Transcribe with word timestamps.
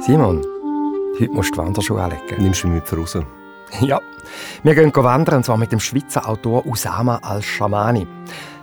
Simon, 0.00 0.42
heute 1.20 1.30
musst 1.30 1.50
du 1.50 1.52
die 1.52 1.58
Wanderschuhe 1.58 2.02
anlegen. 2.02 2.42
Nimmst 2.42 2.62
du 2.62 2.68
mich 2.68 2.82
mit 2.90 2.98
raus? 2.98 3.18
Ja, 3.82 4.00
wir 4.62 4.74
gehen 4.74 4.92
wandern, 4.94 5.36
und 5.36 5.44
zwar 5.44 5.58
mit 5.58 5.70
dem 5.72 5.78
Schweizer 5.78 6.26
Autor 6.26 6.64
Usama 6.66 7.18
al-Shamani. 7.18 8.06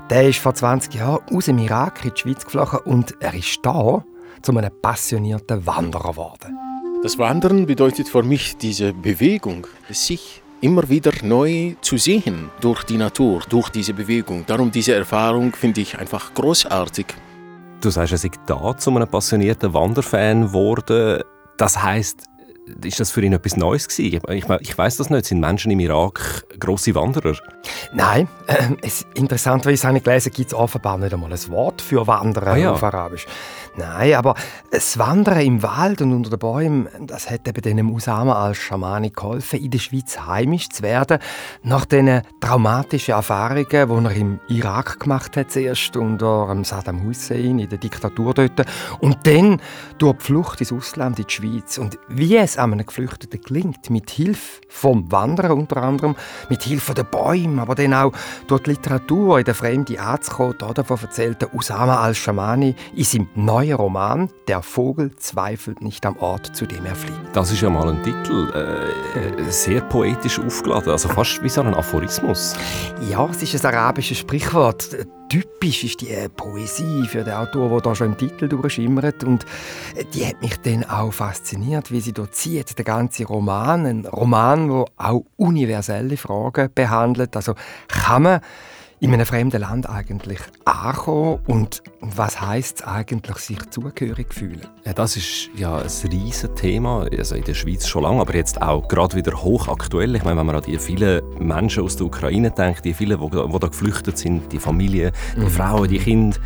Der 0.09 0.27
ist 0.27 0.39
vor 0.39 0.55
20 0.55 0.95
Jahren 0.95 1.19
aus 1.31 1.45
dem 1.45 1.59
Irak 1.59 2.03
in 2.03 2.11
die 2.13 2.19
Schweiz 2.19 2.43
geflogen 2.43 2.79
und 2.85 3.15
er 3.21 3.35
ist 3.35 3.59
da 3.61 4.03
zu 4.41 4.51
einem 4.51 4.71
passionierten 4.81 5.65
Wanderer 5.65 6.09
geworden. 6.09 6.57
Das 7.03 7.19
Wandern 7.19 7.67
bedeutet 7.67 8.09
für 8.09 8.23
mich 8.23 8.57
diese 8.57 8.91
Bewegung, 8.91 9.67
sich 9.89 10.41
immer 10.59 10.89
wieder 10.89 11.11
neu 11.21 11.75
zu 11.81 11.97
sehen 11.97 12.49
durch 12.61 12.83
die 12.83 12.97
Natur, 12.97 13.43
durch 13.47 13.69
diese 13.69 13.93
Bewegung. 13.93 14.43
Darum 14.47 14.71
diese 14.71 14.95
Erfahrung 14.95 15.53
finde 15.53 15.81
ich 15.81 15.99
einfach 15.99 16.33
großartig. 16.33 17.05
Du 17.81 17.89
sagst, 17.91 18.11
er 18.11 18.17
sei 18.17 18.31
da 18.45 18.75
zu 18.77 18.89
einem 18.89 19.07
passionierten 19.07 19.73
Wanderfan 19.73 20.47
geworden. 20.47 21.21
Das 21.57 21.81
heißt, 21.81 22.23
ist 22.83 22.99
das 22.99 23.11
für 23.11 23.21
ihn 23.21 23.33
etwas 23.33 23.55
Neues 23.55 23.87
gewesen? 23.87 24.19
Ich, 24.29 24.45
ich 24.61 24.77
weiß 24.77 24.97
das 24.97 25.09
nicht. 25.09 25.25
Sind 25.25 25.39
Menschen 25.39 25.71
im 25.71 25.79
Irak 25.79 26.45
grosse 26.59 26.95
Wanderer? 26.95 27.35
Nein. 27.93 28.27
Äh, 28.47 28.69
es, 28.81 29.05
interessanterweise 29.13 29.87
habe 29.87 29.97
ich 29.97 30.03
gelesen, 30.03 30.31
gibt 30.33 30.51
es 30.51 30.53
offenbar 30.53 30.97
nicht 30.97 31.13
einmal 31.13 31.31
ein 31.31 31.49
Wort 31.49 31.81
für 31.81 32.07
Wandern 32.07 32.47
ah, 32.47 32.57
ja. 32.57 32.71
auf 32.71 32.83
Arabisch. 32.83 33.25
Nein, 33.79 34.15
aber 34.15 34.33
das 34.71 34.97
Wandern 34.97 35.39
im 35.39 35.61
Wald 35.61 36.01
und 36.01 36.11
unter 36.11 36.31
den 36.31 36.39
Bäumen, 36.39 36.87
das 37.01 37.29
hat 37.29 37.47
eben 37.47 37.61
dem 37.61 37.91
Usama 37.91 38.33
als 38.33 38.57
Schamani 38.57 39.11
geholfen, 39.11 39.59
in 39.59 39.69
der 39.69 39.77
Schweiz 39.77 40.17
heimisch 40.19 40.69
zu 40.69 40.81
werden, 40.81 41.19
nach 41.61 41.85
den 41.85 42.23
traumatischen 42.39 43.13
Erfahrungen, 43.13 43.67
die 43.69 43.75
er 43.75 44.11
im 44.15 44.39
Irak 44.47 44.99
gemacht 44.99 45.37
hat, 45.37 45.51
zuerst 45.51 45.95
unter 45.95 46.57
Saddam 46.63 47.03
Hussein 47.03 47.59
in 47.59 47.69
der 47.69 47.77
Diktatur 47.77 48.33
dort. 48.33 48.65
Und 48.99 49.27
dann 49.27 49.61
durch 49.99 50.17
die 50.17 50.23
Flucht 50.23 50.59
ins 50.59 50.73
Ausland, 50.73 51.19
in 51.19 51.27
die 51.27 51.33
Schweiz. 51.33 51.77
Und 51.77 51.99
wie 52.07 52.35
es 52.35 52.57
einem 52.57 52.83
Geflüchteten 52.83 53.39
gelingt, 53.41 53.91
mit 53.91 54.09
Hilfe 54.09 54.61
vom 54.69 55.11
Wandern 55.11 55.51
unter 55.51 55.83
anderem, 55.83 56.15
mit 56.49 56.63
Hilfe 56.63 56.95
der 56.95 57.03
Bäume, 57.03 57.61
aber 57.61 57.75
dann 57.75 57.93
auch 57.93 58.11
durch 58.47 58.63
die 58.63 58.71
Literatur 58.71 59.37
in 59.37 59.45
der 59.45 59.53
Fremde 59.53 60.01
anzukommen, 60.01 60.55
davon 60.57 60.97
erzählte 60.99 61.53
Usama 61.53 62.01
al-Shamani 62.01 62.75
in 62.95 63.03
seinem 63.03 63.27
neuen 63.35 63.66
neue 63.67 63.75
Roman 63.75 64.29
Der 64.47 64.61
Vogel 64.61 65.15
zweifelt 65.17 65.81
nicht 65.81 66.05
am 66.05 66.17
Ort, 66.17 66.55
zu 66.55 66.65
dem 66.65 66.85
er 66.85 66.95
fliegt. 66.95 67.17
Das 67.33 67.51
ist 67.51 67.61
ja 67.61 67.69
mal 67.69 67.89
ein 67.89 68.01
Titel, 68.03 68.49
äh, 68.53 69.51
sehr 69.51 69.81
poetisch 69.81 70.39
aufgeladen, 70.39 70.91
also 70.91 71.09
fast 71.09 71.43
wie 71.43 71.49
so 71.49 71.61
ein 71.61 71.73
Aphorismus. 71.73 72.55
Ja, 73.09 73.27
es 73.29 73.43
ist 73.43 73.65
ein 73.65 73.75
arabisches 73.75 74.19
Sprichwort. 74.19 74.95
Typisch 75.29 75.83
ist 75.83 76.01
die 76.01 76.09
äh, 76.09 76.29
Poesie 76.29 77.05
für 77.07 77.23
den 77.23 77.33
Autor, 77.33 77.69
der 77.69 77.81
da 77.81 77.95
schon 77.95 78.07
im 78.07 78.17
Titel 78.17 78.47
durchschimmert. 78.47 79.23
Und 79.23 79.45
äh, 79.95 80.05
die 80.13 80.25
hat 80.25 80.41
mich 80.41 80.57
dann 80.61 80.85
auch 80.85 81.11
fasziniert, 81.11 81.91
wie 81.91 81.99
sie 81.99 82.13
dort 82.13 82.35
zieht, 82.35 82.77
der 82.77 82.85
ganze 82.85 83.25
Roman. 83.25 83.85
Ein 83.85 84.05
Roman, 84.05 84.69
der 84.69 84.85
auch 84.95 85.25
universelle 85.35 86.15
Fragen 86.15 86.69
behandelt. 86.73 87.35
Also 87.35 87.55
kann 87.89 88.23
man 88.23 88.41
in 88.99 89.13
einem 89.13 89.25
fremden 89.25 89.61
Land 89.61 89.87
eigentlich 89.87 90.39
ankommen 90.65 91.39
und 91.47 91.83
was 92.01 92.41
heißt 92.41 92.79
es 92.79 92.87
eigentlich, 92.87 93.37
sich 93.37 93.69
zugehörig 93.69 94.33
fühlen? 94.33 94.65
Ja, 94.85 94.93
das 94.93 95.15
ist 95.15 95.49
ja 95.55 95.77
ein 95.77 95.83
riesiges 95.83 96.49
Thema, 96.55 97.07
also 97.15 97.35
in 97.35 97.43
der 97.43 97.53
Schweiz 97.53 97.87
schon 97.87 98.03
lange, 98.03 98.21
aber 98.21 98.35
jetzt 98.35 98.61
auch 98.61 98.87
gerade 98.87 99.15
wieder 99.15 99.33
hochaktuell. 99.33 100.15
Ich 100.15 100.23
meine, 100.23 100.39
wenn 100.39 100.47
man 100.47 100.55
an 100.55 100.63
die 100.63 100.79
vielen 100.79 101.21
Menschen 101.39 101.83
aus 101.83 101.95
der 101.95 102.07
Ukraine 102.07 102.49
denkt, 102.49 102.85
die 102.85 102.93
vielen, 102.93 103.19
die, 103.19 103.29
die 103.29 103.59
da 103.59 103.67
geflüchtet 103.67 104.17
sind, 104.17 104.51
die 104.51 104.59
Familien, 104.59 105.11
die 105.35 105.41
mhm. 105.41 105.49
Frauen, 105.49 105.87
die 105.87 105.99
Kinder, 105.99 106.37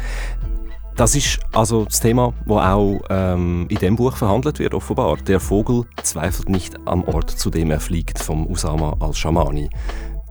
das 0.96 1.16
ist 1.16 1.40
also 1.54 1.86
das 1.86 2.02
Thema, 2.02 2.34
das 2.46 2.58
auch 2.58 3.00
ähm, 3.10 3.66
in 3.70 3.78
dem 3.78 3.96
Buch 3.96 4.16
verhandelt 4.18 4.60
wird, 4.60 4.74
offenbar. 4.74 5.18
Der 5.18 5.40
Vogel 5.40 5.86
zweifelt 6.04 6.50
nicht 6.50 6.76
am 6.86 7.04
Ort, 7.06 7.30
zu 7.30 7.50
dem 7.50 7.72
er 7.72 7.80
fliegt, 7.80 8.20
vom 8.20 8.46
Usama 8.46 8.98
al-Shamani. 9.00 9.70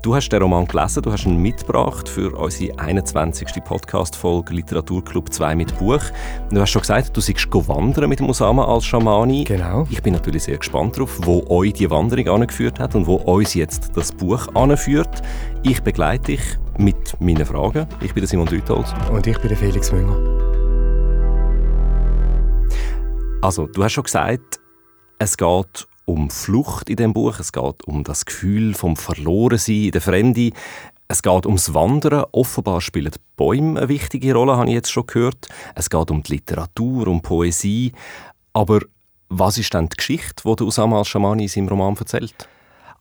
Du 0.03 0.15
hast 0.15 0.31
den 0.31 0.41
Roman 0.41 0.67
gelesen, 0.67 1.03
du 1.03 1.13
hast 1.13 1.27
ihn 1.27 1.37
mitgebracht 1.37 2.09
für 2.09 2.35
unsere 2.35 2.79
21. 2.79 3.63
Podcast-Folge 3.63 4.55
Literaturclub 4.55 5.31
2 5.31 5.55
mit 5.55 5.79
Buch. 5.79 6.01
Du 6.51 6.59
hast 6.59 6.71
schon 6.71 6.81
gesagt, 6.81 7.15
du 7.15 7.21
siehst 7.21 7.47
wandern 7.53 8.09
mit 8.09 8.19
dem 8.19 8.31
Osama 8.31 8.65
als 8.65 8.87
Schamani. 8.87 9.45
Genau. 9.45 9.87
Ich 9.91 10.03
bin 10.03 10.15
natürlich 10.15 10.45
sehr 10.45 10.57
gespannt 10.57 10.97
darauf, 10.97 11.19
wo 11.27 11.47
euch 11.51 11.75
die 11.75 11.91
Wanderung 11.91 12.29
angeführt 12.29 12.81
hat 12.81 12.95
und 12.95 13.07
wo 13.07 13.17
uns 13.17 13.53
jetzt 13.53 13.95
das 13.95 14.11
Buch 14.11 14.49
anführt. 14.55 15.21
Ich 15.65 15.83
begleite 15.83 16.33
dich 16.33 16.41
mit 16.79 17.21
meinen 17.21 17.45
Fragen. 17.45 17.87
Ich 18.01 18.15
bin 18.15 18.23
der 18.23 18.29
Simon 18.29 18.47
Dütholz. 18.47 18.95
Und 19.13 19.27
ich 19.27 19.37
bin 19.37 19.49
der 19.49 19.59
Felix 19.59 19.93
Münger. 19.93 20.17
Also, 23.43 23.67
du 23.67 23.85
hast 23.85 23.93
schon 23.93 24.05
gesagt, 24.05 24.61
es 25.19 25.37
geht 25.37 25.90
um 26.11 26.29
Flucht 26.29 26.91
in 26.91 26.97
dem 26.97 27.13
Buch, 27.13 27.39
es 27.39 27.53
geht 27.53 27.85
um 27.87 28.05
das 28.05 28.25
Gefühl 28.25 28.75
vom 28.75 28.97
Verlorensein 28.97 29.85
in 29.85 29.91
der 29.93 30.01
Fremde, 30.01 30.51
es 31.09 31.23
geht 31.23 31.47
ums 31.47 31.75
Wandern. 31.75 32.25
Offenbar 32.33 32.81
spielen 32.81 33.13
Bäume 33.37 33.81
eine 33.81 33.89
wichtige 33.89 34.35
Rolle, 34.35 34.57
habe 34.57 34.69
ich 34.69 34.75
jetzt 34.75 34.93
schon 34.93 35.07
gehört. 35.07 35.49
Es 35.75 35.91
geht 35.91 36.11
um 36.11 36.23
die 36.23 36.35
Literatur, 36.35 37.09
um 37.09 37.21
Poesie. 37.21 37.93
Aber 38.53 38.81
was 39.29 39.59
ist 39.59 39.75
denn 39.75 39.89
die 39.89 39.97
Geschichte, 39.97 40.43
die 40.45 40.63
Usama 40.63 40.99
al-Shamani 40.99 41.45
in 41.45 41.49
seinem 41.49 41.69
Roman 41.69 41.97
erzählt? 41.97 42.49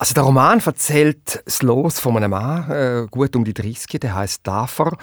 Also 0.02 0.14
der 0.14 0.24
Roman 0.24 0.62
erzählt 0.66 1.44
das 1.44 1.62
Los 1.62 2.00
von 2.00 2.16
einem 2.16 2.32
Mann, 2.32 2.72
äh, 2.72 3.08
gut 3.12 3.36
um 3.36 3.44
die 3.44 3.54
30, 3.54 4.00
der 4.00 4.16
heißt 4.16 4.48
Dafer. 4.48 4.98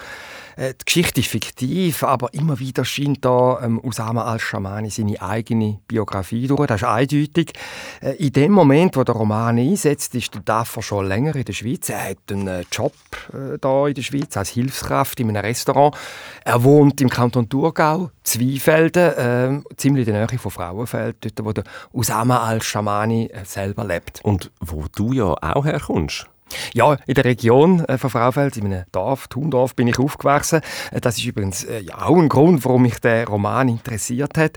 Äh, 0.56 0.72
die 0.72 0.84
Geschichte 0.86 1.20
ist 1.20 1.28
fiktiv, 1.28 2.02
aber 2.02 2.32
immer 2.32 2.58
wieder 2.58 2.84
scheint 2.84 3.22
da 3.24 3.60
ähm, 3.62 3.78
Usama 3.82 4.24
al-Shamani 4.24 4.88
seine 4.88 5.20
eigene 5.20 5.80
Biografie 5.86 6.46
durch. 6.46 6.66
Das 6.66 6.80
ist 6.80 6.88
eindeutig. 6.88 7.52
Äh, 8.00 8.12
in 8.12 8.32
dem 8.32 8.52
Moment, 8.52 8.96
wo 8.96 9.04
der 9.04 9.14
Roman 9.14 9.58
einsetzt, 9.58 10.14
ist 10.14 10.34
der 10.34 10.40
Daffer 10.40 10.80
schon 10.80 11.06
länger 11.06 11.36
in 11.36 11.44
der 11.44 11.52
Schweiz. 11.52 11.90
Er 11.90 12.10
hat 12.10 12.18
einen 12.30 12.48
äh, 12.48 12.64
Job 12.72 12.94
äh, 13.34 13.58
da 13.60 13.86
in 13.86 13.94
der 13.94 14.02
Schweiz 14.02 14.34
als 14.36 14.48
Hilfskraft 14.48 15.20
in 15.20 15.28
einem 15.28 15.44
Restaurant. 15.44 15.94
Er 16.42 16.64
wohnt 16.64 17.02
im 17.02 17.10
Kanton 17.10 17.50
Thurgau, 17.50 18.10
Zweifelden, 18.24 19.12
äh, 19.12 19.74
ziemlich 19.76 20.08
in 20.08 20.14
der 20.14 20.26
Nähe 20.26 20.38
von 20.38 20.50
Frauenfeld, 20.50 21.16
dort 21.20 21.44
wo 21.44 21.52
der 21.52 21.64
Usama 21.92 22.44
al-Shamani 22.44 23.26
äh, 23.26 23.44
selber 23.44 23.84
lebt. 23.84 24.20
Und 24.24 24.50
wo 24.60 24.85
du 24.88 25.12
ja 25.12 25.34
auch 25.40 25.64
herkommst. 25.64 26.26
Ja, 26.72 26.96
in 27.06 27.14
der 27.14 27.24
Region 27.24 27.84
äh, 27.86 27.98
von 27.98 28.10
Fraufeld, 28.10 28.56
in 28.56 28.66
einem 28.66 28.84
Dorf, 28.92 29.26
Thundorf, 29.26 29.74
bin 29.74 29.88
ich 29.88 29.98
aufgewachsen. 29.98 30.60
Äh, 30.92 31.00
das 31.00 31.18
ist 31.18 31.24
übrigens 31.24 31.64
äh, 31.64 31.80
ja, 31.80 32.02
auch 32.02 32.16
ein 32.16 32.28
Grund, 32.28 32.64
warum 32.64 32.82
mich 32.82 33.00
der 33.00 33.26
Roman 33.26 33.68
interessiert 33.68 34.38
hat. 34.38 34.56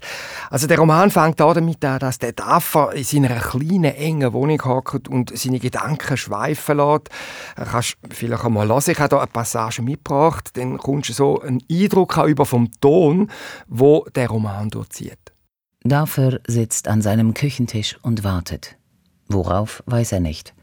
Also 0.52 0.68
der 0.68 0.78
Roman 0.78 1.10
fängt 1.10 1.40
damit 1.40 1.84
an, 1.84 2.00
dass 2.00 2.20
der 2.20 2.34
Daffer 2.34 2.94
in 2.94 3.04
seiner 3.04 3.40
kleinen, 3.40 3.96
engen 3.96 4.34
Wohnung 4.34 4.64
hockt 4.64 5.08
und 5.08 5.36
seine 5.36 5.60
Gedanken 5.60 6.16
schweifen 6.16 6.78
lässt. 6.78 7.10
Du 7.56 7.66
kannst 7.66 7.98
vielleicht 8.12 8.46
einmal 8.46 8.68
hören, 8.68 8.84
ich 8.88 9.00
habe 9.00 9.16
hier 9.16 9.22
eine 9.22 9.28
Passage 9.28 9.82
mitgebracht, 9.82 10.52
dann 10.54 10.78
kommst 10.78 11.10
du 11.10 11.14
so 11.14 11.42
einen 11.42 11.64
Eindruck 11.72 12.18
über 12.18 12.46
vom 12.46 12.70
Ton, 12.82 13.32
wo 13.68 14.06
der 14.16 14.30
Roman 14.30 14.70
durchzieht. 14.70 15.18
Dafür 15.82 16.42
sitzt 16.46 16.88
an 16.88 17.02
seinem 17.02 17.34
Küchentisch 17.34 17.98
und 18.04 18.24
wartet. 18.24 18.79
Worauf, 19.30 19.84
weiß 19.86 20.12
er 20.12 20.20
nicht. 20.20 20.54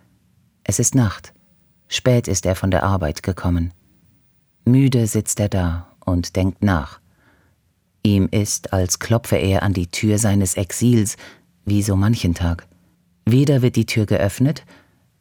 Es 0.64 0.78
ist 0.80 0.94
Nacht. 0.94 1.32
Spät 1.88 2.26
ist 2.26 2.44
er 2.44 2.56
von 2.56 2.72
der 2.72 2.82
Arbeit 2.82 3.22
gekommen. 3.22 3.72
Müde 4.64 5.06
sitzt 5.06 5.38
er 5.38 5.48
da 5.48 5.86
und 6.04 6.34
denkt 6.34 6.64
nach. 6.64 7.00
Ihm 8.02 8.28
ist, 8.30 8.72
als 8.72 8.98
klopfe 8.98 9.36
er 9.36 9.62
an 9.62 9.72
die 9.72 9.86
Tür 9.86 10.18
seines 10.18 10.56
Exils, 10.56 11.16
wie 11.64 11.82
so 11.82 11.94
manchen 11.94 12.34
Tag. 12.34 12.66
Weder 13.24 13.62
wird 13.62 13.76
die 13.76 13.86
Tür 13.86 14.06
geöffnet, 14.06 14.64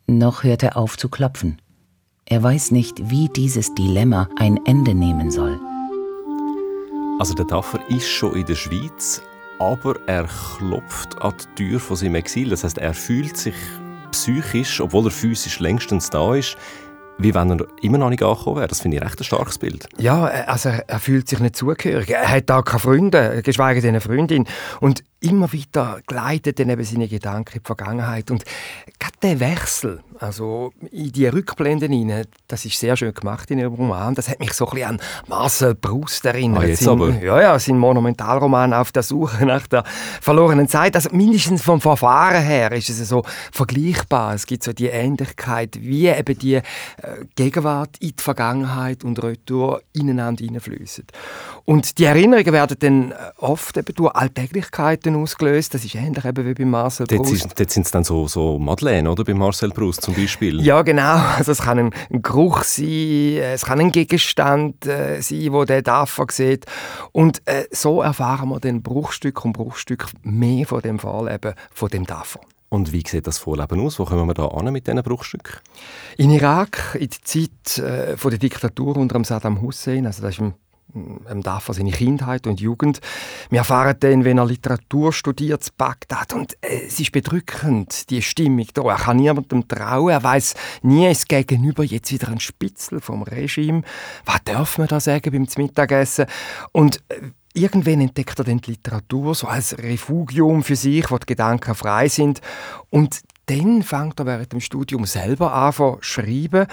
noch 0.07 0.43
hört 0.43 0.63
er 0.63 0.77
auf 0.77 0.97
zu 0.97 1.09
klopfen. 1.09 1.61
Er 2.25 2.41
weiß 2.41 2.71
nicht, 2.71 3.09
wie 3.11 3.29
dieses 3.29 3.75
Dilemma 3.75 4.29
ein 4.37 4.59
Ende 4.65 4.95
nehmen 4.95 5.29
soll. 5.29 5.59
Also 7.19 7.33
der 7.35 7.45
Daffer 7.45 7.79
ist 7.89 8.07
schon 8.07 8.35
in 8.35 8.45
der 8.45 8.55
Schweiz, 8.55 9.21
aber 9.59 9.95
er 10.05 10.27
klopft 10.57 11.21
an 11.21 11.33
die 11.39 11.63
Tür 11.63 11.79
von 11.79 11.95
seinem 11.95 12.15
Exil. 12.15 12.49
Das 12.49 12.63
heißt, 12.63 12.77
er 12.77 12.93
fühlt 12.93 13.37
sich 13.37 13.55
psychisch, 14.11 14.81
obwohl 14.81 15.07
er 15.07 15.11
physisch 15.11 15.59
längstens 15.59 16.09
da 16.09 16.35
ist, 16.35 16.57
wie 17.17 17.33
wenn 17.33 17.51
er 17.51 17.65
immer 17.81 17.97
noch 17.97 18.09
nicht 18.09 18.23
angekommen 18.23 18.57
wäre. 18.57 18.67
Das 18.67 18.81
finde 18.81 18.97
ich 18.97 19.03
recht 19.03 19.19
ein 19.19 19.23
starkes 19.23 19.57
Bild. 19.57 19.87
Ja, 19.97 20.23
also 20.23 20.69
er 20.69 20.99
fühlt 20.99 21.29
sich 21.29 21.39
nicht 21.39 21.55
zugehörig. 21.55 22.09
Er 22.09 22.29
hat 22.29 22.49
da 22.49 22.61
keine 22.61 22.79
Freunde, 22.79 23.41
geschweige 23.43 23.81
denn 23.81 23.91
eine 23.91 24.01
Freundin. 24.01 24.45
Und 24.79 25.03
immer 25.21 25.51
wieder 25.51 25.99
gleitet 26.05 26.59
dann 26.59 26.69
eben 26.69 26.83
seine 26.83 27.07
Gedanken 27.07 27.55
in 27.55 27.63
die 27.63 27.65
Vergangenheit. 27.65 28.29
Und 28.29 28.43
gerade 28.99 29.15
der 29.23 29.39
Wechsel, 29.39 30.03
also 30.19 30.71
in 30.91 31.11
die 31.11 31.25
Rückblenden 31.27 31.91
hinein, 31.91 32.25
das 32.47 32.65
ist 32.65 32.79
sehr 32.79 32.95
schön 32.95 33.13
gemacht 33.13 33.49
in 33.49 33.59
ihrem 33.59 33.73
Roman. 33.73 34.13
Das 34.13 34.29
hat 34.29 34.39
mich 34.39 34.53
so 34.53 34.67
ein 34.67 34.71
bisschen 34.71 34.89
an 34.89 35.01
Marcel 35.27 35.73
Proust 35.73 36.25
erinnert. 36.25 36.63
Ah, 36.63 36.67
jetzt 36.67 36.83
sein, 36.83 36.93
aber. 36.93 37.09
Ja, 37.21 37.41
ja, 37.41 37.57
sein 37.59 37.77
Monumentalroman 37.77 38.73
«Auf 38.73 38.91
der 38.91 39.03
Suche 39.03 39.45
nach 39.45 39.65
der 39.67 39.83
verlorenen 40.21 40.67
Zeit». 40.67 40.95
Also 40.95 41.09
mindestens 41.11 41.63
vom 41.63 41.81
Verfahren 41.81 42.43
her 42.43 42.71
ist 42.71 42.89
es 42.89 43.07
so 43.07 43.23
vergleichbar. 43.51 44.35
Es 44.35 44.45
gibt 44.45 44.63
so 44.63 44.73
die 44.73 44.87
Ähnlichkeit, 44.87 45.77
wie 45.81 46.07
eben 46.07 46.37
die 46.37 46.61
Gegenwart 47.35 47.97
in 47.99 48.13
die 48.17 48.23
Vergangenheit 48.23 49.03
und 49.03 49.21
Retour 49.21 49.81
ineinander 49.93 50.43
hineinfließen. 50.43 51.05
Und 51.65 51.97
die 51.97 52.05
Erinnerungen 52.05 52.53
werden 52.53 52.77
dann 52.79 53.11
äh, 53.11 53.15
oft 53.37 53.77
eben 53.77 53.93
durch 53.95 54.13
Alltäglichkeiten 54.13 55.15
ausgelöst. 55.15 55.73
Das 55.73 55.83
ist 55.83 55.95
ähnlich 55.95 56.25
eben 56.25 56.45
wie 56.45 56.53
bei 56.53 56.65
Marcel 56.65 57.07
Proust. 57.07 57.59
Dort 57.59 57.71
sind 57.71 57.85
es 57.85 57.91
dann 57.91 58.03
so, 58.03 58.27
so 58.27 58.59
Madeleine, 58.59 59.09
oder? 59.09 59.23
Bei 59.23 59.33
Marcel 59.33 59.71
Proust 59.71 60.01
zum 60.01 60.13
Beispiel. 60.13 60.61
Ja, 60.61 60.81
genau. 60.81 61.21
Also 61.35 61.51
es 61.51 61.61
kann 61.61 61.77
ein, 61.77 61.91
ein 62.11 62.21
Geruch 62.21 62.63
sein, 62.63 63.37
es 63.41 63.65
kann 63.65 63.79
ein 63.79 63.91
Gegenstand 63.91 64.85
äh, 64.85 65.21
sein, 65.21 65.51
wo 65.51 65.65
der 65.65 65.81
Daffer 65.81 66.25
sieht. 66.31 66.65
Und 67.11 67.41
äh, 67.45 67.65
so 67.71 68.01
erfahren 68.01 68.49
wir 68.49 68.59
dann 68.59 68.81
Bruchstück 68.81 69.43
um 69.43 69.53
Bruchstück 69.53 70.07
mehr 70.23 70.65
von 70.65 70.81
dem 70.81 70.99
Vorleben 70.99 71.53
von 71.71 71.89
dem 71.89 72.05
Daffer. 72.05 72.39
Und 72.75 72.91
wie 72.91 73.03
sieht 73.07 73.25
das 73.25 73.37
Vorleben 73.37 73.79
aus? 73.79 73.99
Wo 73.99 74.03
kommen 74.03 74.27
wir 74.27 74.33
da 74.33 74.47
an 74.47 74.73
mit 74.73 74.85
diesen 74.85 75.01
Bruchstücken? 75.01 75.61
In 76.17 76.29
Irak, 76.29 76.97
in 76.99 77.07
der 77.07 77.21
Zeit 77.23 77.77
äh, 77.77 78.17
der 78.17 78.37
Diktatur 78.37 78.97
unter 78.97 79.23
Saddam 79.23 79.61
Hussein, 79.61 80.05
also 80.05 80.21
das 80.21 80.31
ist 80.31 80.39
im 80.39 80.55
im 80.93 81.41
Dafür 81.41 81.73
seine 81.73 81.91
Kindheit 81.91 82.47
und 82.47 82.61
Jugend. 82.61 83.01
Wir 83.49 83.59
erfahren 83.59 83.97
dann, 83.99 84.23
wenn 84.23 84.37
er 84.37 84.45
Literatur 84.45 85.11
studiert 85.11 85.67
in 85.67 85.73
Bagdad 85.77 86.33
und 86.33 86.53
äh, 86.61 86.85
es 86.87 86.99
ist 86.99 87.11
bedrückend, 87.11 88.09
die 88.09 88.21
Stimmung 88.21 88.67
da. 88.73 88.83
Er 88.83 88.95
kann 88.95 89.17
niemandem 89.17 89.67
trauen, 89.67 90.11
er 90.11 90.23
weiß 90.23 90.53
nie, 90.83 91.09
ist 91.09 91.27
gegenüber 91.27 91.83
jetzt 91.83 92.11
wieder 92.11 92.29
ein 92.29 92.39
Spitzel 92.39 93.01
vom 93.01 93.23
Regime. 93.23 93.81
Was 94.25 94.43
darf 94.45 94.77
man 94.77 94.87
da 94.87 94.99
sagen 94.99 95.31
beim 95.31 95.47
Mittagessen? 95.57 96.27
Und 96.71 97.03
äh, 97.09 97.31
Irgendwann 97.57 98.01
entdeckt 98.01 98.37
er 98.37 98.43
dann 98.43 98.59
die 98.59 98.71
Literatur 98.71 99.33
so 99.33 99.47
als 99.47 99.77
Refugium 99.77 100.61
für 100.61 100.75
sich, 100.75 101.09
wo 101.09 101.17
die 101.17 101.25
Gedanken 101.25 101.73
frei 101.73 102.09
sind. 102.09 102.41
Und 102.89 103.21
dann 103.45 103.81
fängt 103.81 104.19
er 104.19 104.25
während 104.25 104.51
dem 104.51 104.59
Studium 104.59 105.05
selber 105.05 105.53
an 105.53 105.71
zu 105.71 105.97
schreiben 106.01 106.67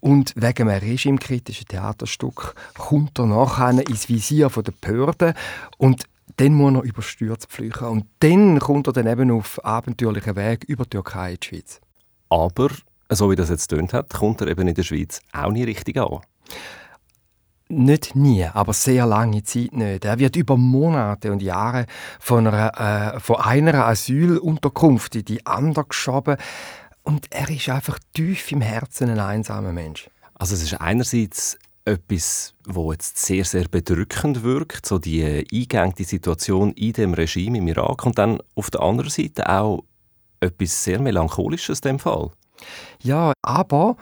und 0.00 0.34
wegen 0.36 0.68
einem 0.68 0.80
regimekritischen 0.80 1.68
Theaterstück 1.68 2.54
kommt 2.76 3.18
er 3.18 3.26
nachher 3.26 3.88
ins 3.88 4.08
Visier 4.08 4.48
der 4.48 4.72
Behörden 4.80 5.34
und 5.78 6.04
dann 6.36 6.52
muss 6.52 6.74
er 6.74 6.82
überstürzt 6.82 7.50
flüchten 7.50 7.86
und 7.86 8.06
dann 8.20 8.58
kommt 8.58 8.88
er 8.88 8.92
dann 8.92 9.06
eben 9.06 9.30
auf 9.30 9.64
abenteuerlichen 9.64 10.36
Weg 10.36 10.64
über 10.64 10.84
die 10.84 10.90
Türkei 10.90 11.32
in 11.32 11.38
die 11.40 11.46
Schweiz. 11.46 11.80
Aber, 12.28 12.68
so 13.08 13.30
wie 13.30 13.36
das 13.36 13.48
jetzt 13.48 13.68
tönt 13.68 13.92
hat, 13.92 14.12
kommt 14.12 14.40
er 14.40 14.48
eben 14.48 14.68
in 14.68 14.74
der 14.74 14.82
Schweiz 14.82 15.22
auch 15.32 15.52
nicht 15.52 15.66
richtig 15.66 15.96
an. 15.96 16.20
Nicht 17.68 18.14
nie, 18.14 18.44
aber 18.44 18.72
sehr 18.72 19.06
lange 19.06 19.42
Zeit 19.42 19.72
nicht. 19.72 20.04
Er 20.04 20.18
wird 20.20 20.36
über 20.36 20.56
Monate 20.56 21.32
und 21.32 21.42
Jahre 21.42 21.86
von 22.20 22.46
einer, 22.46 23.14
äh, 23.16 23.20
von 23.20 23.36
einer 23.36 23.86
Asylunterkunft 23.86 25.16
in 25.16 25.24
die 25.24 25.44
andere 25.44 25.84
geschoben. 25.84 26.36
Und 27.02 27.26
er 27.30 27.48
ist 27.50 27.68
einfach 27.68 27.98
tief 28.14 28.52
im 28.52 28.60
Herzen 28.60 29.10
ein 29.10 29.18
einsamer 29.18 29.72
Mensch. 29.72 30.08
Also 30.34 30.54
es 30.54 30.62
ist 30.62 30.80
einerseits 30.80 31.58
etwas, 31.84 32.54
wo 32.66 32.92
jetzt 32.92 33.18
sehr, 33.18 33.44
sehr 33.44 33.68
bedrückend 33.68 34.42
wirkt, 34.42 34.86
so 34.86 34.98
die 34.98 35.24
eingängte 35.52 36.04
Situation 36.04 36.72
in 36.72 36.92
dem 36.92 37.14
Regime 37.14 37.58
im 37.58 37.68
Irak 37.68 38.06
und 38.06 38.18
dann 38.18 38.40
auf 38.54 38.70
der 38.70 38.82
anderen 38.82 39.10
Seite 39.10 39.48
auch 39.48 39.84
etwas 40.40 40.84
sehr 40.84 41.00
melancholisches 41.00 41.80
in 41.80 41.90
dem 41.90 41.98
Fall. 41.98 42.30
Ja, 43.02 43.32
aber 43.42 43.96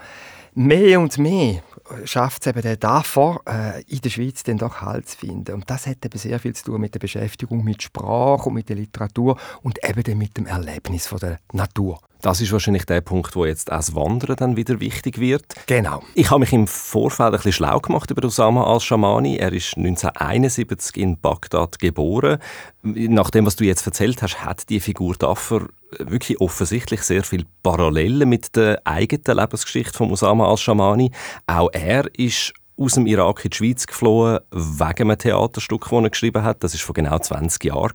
mehr 0.54 1.00
und 1.00 1.18
mehr 1.18 1.62
schafft 2.04 2.42
es 2.42 2.46
eben 2.48 2.62
der 2.62 2.76
davor, 2.76 3.42
äh, 3.46 3.82
in 3.82 4.00
der 4.00 4.10
Schweiz 4.10 4.42
dann 4.42 4.58
doch 4.58 4.80
Halt 4.80 5.08
zu 5.08 5.18
finden. 5.18 5.54
Und 5.54 5.70
das 5.70 5.86
hat 5.86 6.04
eben 6.04 6.18
sehr 6.18 6.38
viel 6.38 6.54
zu 6.54 6.64
tun 6.64 6.80
mit 6.80 6.94
der 6.94 7.00
Beschäftigung 7.00 7.62
mit 7.62 7.82
Sprache 7.82 8.48
und 8.48 8.54
mit 8.54 8.68
der 8.68 8.76
Literatur 8.76 9.38
und 9.62 9.78
eben 9.86 10.18
mit 10.18 10.36
dem 10.36 10.46
Erlebnis 10.46 11.06
von 11.06 11.18
der 11.18 11.40
Natur. 11.52 12.00
Das 12.24 12.40
ist 12.40 12.52
wahrscheinlich 12.52 12.86
der 12.86 13.02
Punkt, 13.02 13.36
wo 13.36 13.44
jetzt 13.44 13.70
auch 13.70 13.76
das 13.76 13.94
Wandern 13.94 14.36
dann 14.36 14.56
wieder 14.56 14.80
wichtig 14.80 15.18
wird. 15.18 15.44
Genau. 15.66 16.02
Ich 16.14 16.30
habe 16.30 16.40
mich 16.40 16.54
im 16.54 16.66
Vorfeld 16.66 17.26
ein 17.26 17.32
bisschen 17.32 17.52
schlau 17.52 17.80
gemacht 17.80 18.10
über 18.10 18.26
Osama 18.26 18.64
al-Shamani. 18.64 19.36
Er 19.36 19.52
ist 19.52 19.76
1971 19.76 20.96
in 20.96 21.20
Bagdad 21.20 21.78
geboren. 21.78 22.38
Nach 22.82 23.28
dem, 23.28 23.44
was 23.44 23.56
du 23.56 23.64
jetzt 23.64 23.84
erzählt 23.86 24.22
hast, 24.22 24.42
hat 24.42 24.70
die 24.70 24.80
Figur 24.80 25.16
Daffer 25.16 25.66
wirklich 25.98 26.40
offensichtlich 26.40 27.02
sehr 27.02 27.24
viele 27.24 27.44
Parallelen 27.62 28.26
mit 28.26 28.56
der 28.56 28.80
eigenen 28.86 29.36
Lebensgeschichte 29.38 29.92
von 29.92 30.10
Osama 30.10 30.48
al-Shamani. 30.48 31.10
Auch 31.46 31.68
er 31.74 32.08
ist 32.18 32.54
aus 32.78 32.94
dem 32.94 33.06
Irak 33.06 33.44
in 33.44 33.50
die 33.50 33.56
Schweiz 33.58 33.86
geflohen, 33.86 34.38
wegen 34.50 35.10
einem 35.10 35.18
Theaterstück, 35.18 35.82
das 35.90 35.92
er 35.92 36.08
geschrieben 36.08 36.42
hat. 36.42 36.64
Das 36.64 36.72
war 36.72 36.80
vor 36.80 36.94
genau 36.94 37.18
20 37.18 37.62
Jahren. 37.64 37.92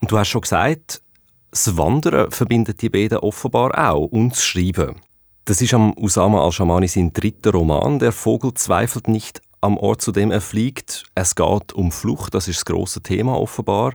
Und 0.00 0.12
du 0.12 0.16
hast 0.16 0.28
schon 0.28 0.42
gesagt, 0.42 1.02
das 1.50 1.76
Wandern 1.76 2.30
verbindet 2.30 2.82
die 2.82 2.90
beiden 2.90 3.18
offenbar 3.18 3.92
auch 3.92 4.06
und 4.06 4.32
das 4.32 4.44
Schreiben. 4.44 5.00
Das 5.44 5.60
ist 5.60 5.74
am 5.74 5.92
Usama 5.96 6.44
al-Shamani 6.44 6.86
sein 6.86 7.12
dritter 7.12 7.52
Roman. 7.52 7.98
Der 7.98 8.12
Vogel 8.12 8.54
zweifelt 8.54 9.08
nicht 9.08 9.40
am 9.60 9.76
Ort, 9.76 10.02
zu 10.02 10.12
dem 10.12 10.30
er 10.30 10.40
fliegt. 10.40 11.04
Es 11.14 11.34
geht 11.34 11.72
um 11.72 11.90
Flucht, 11.92 12.34
das 12.34 12.48
ist 12.48 12.58
das 12.58 12.64
große 12.66 13.02
Thema 13.02 13.38
offenbar. 13.38 13.94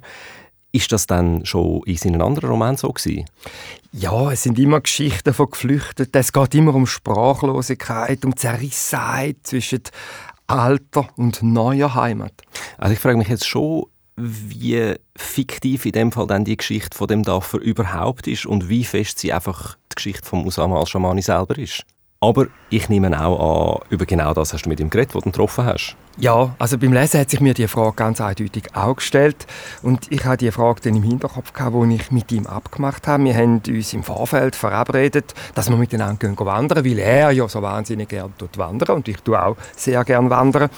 Ist 0.72 0.92
das 0.92 1.08
dann 1.08 1.46
schon 1.46 1.82
in 1.86 1.96
seinen 1.96 2.22
anderen 2.22 2.50
Romanen 2.50 2.76
so 2.76 2.90
gewesen? 2.90 3.26
Ja, 3.94 4.32
es 4.32 4.44
sind 4.44 4.60
immer 4.60 4.82
Geschichten 4.82 5.34
von 5.34 5.50
Geflüchteten. 5.50 6.20
Es 6.20 6.34
geht 6.34 6.54
immer 6.56 6.76
um 6.76 6.86
Sprachlosigkeit, 6.86 8.26
um 8.26 8.36
Zerrissenheit 8.36 9.38
zwischen 9.44 9.84
alter 10.48 11.08
und 11.16 11.42
neuer 11.42 11.96
Heimat. 11.96 12.34
Also 12.78 12.94
ich 12.94 13.00
frage 13.00 13.18
mich 13.18 13.30
jetzt 13.30 13.48
schon, 13.48 13.86
wie 14.16 14.96
fiktiv 15.16 15.86
in 15.86 15.92
dem 15.92 16.12
Fall 16.12 16.28
dann 16.28 16.46
die 16.46 16.58
Geschichte 16.58 16.98
von 16.98 17.08
dem 17.08 17.24
Daffer 17.24 17.60
überhaupt 17.60 18.28
ist 18.28 18.46
und 18.46 18.70
wie 18.70 18.84
fest 18.84 19.20
sie 19.20 19.34
einfach 19.34 19.78
die 19.92 19.96
Geschichte 19.96 20.28
von 20.28 20.46
Usama 20.46 20.80
al-Shamani 20.80 21.22
selber 21.22 21.58
ist. 21.58 21.86
Aber 22.20 22.48
ich 22.70 22.90
nehme 22.90 23.24
auch 23.24 23.82
an, 23.82 23.88
über 23.90 24.06
genau 24.06 24.34
das 24.34 24.54
hast 24.54 24.64
du 24.64 24.70
mit 24.70 24.80
ihm 24.80 24.90
geredet, 24.90 25.14
wo 25.14 25.20
du 25.20 25.28
ihn 25.28 25.32
getroffen 25.32 25.66
hast. 25.66 25.96
Ja, 26.18 26.56
also 26.60 26.78
beim 26.78 26.94
Lesen 26.94 27.20
hat 27.20 27.30
sich 27.30 27.42
mir 27.42 27.54
die 27.54 27.68
Frage 27.68 27.98
ganz 27.98 28.22
eindeutig 28.22 28.74
auch 28.74 28.96
gestellt. 28.96 29.46
Und 29.82 30.10
ich 30.12 30.24
hatte 30.24 30.46
die 30.46 30.52
Frage 30.52 30.80
dann 30.82 30.96
im 30.96 31.04
Hinterkopf, 31.04 31.52
gehabt, 31.52 31.76
als 31.76 31.94
ich 31.94 32.12
mit 32.12 32.32
ihm 32.32 32.48
abgemacht 32.48 33.06
habe. 33.08 33.26
Wir 33.26 33.36
haben 33.36 33.62
uns 33.68 33.94
im 33.94 34.04
Vorfeld 34.04 34.56
verabredet, 34.56 35.34
dass 35.56 35.70
wir 35.70 35.76
miteinander 35.76 36.16
gehen 36.16 36.40
wandern, 36.40 36.86
weil 36.86 37.00
er 37.00 37.32
ja 37.32 37.50
so 37.50 37.62
wahnsinnig 37.62 38.08
gerne 38.08 38.32
dort 38.38 38.58
wandern 38.58 38.96
und 38.96 39.08
ich 39.10 39.18
tue 39.18 39.42
auch 39.42 39.58
sehr 39.76 40.04
gerne 40.06 40.30
wandern. 40.30 40.70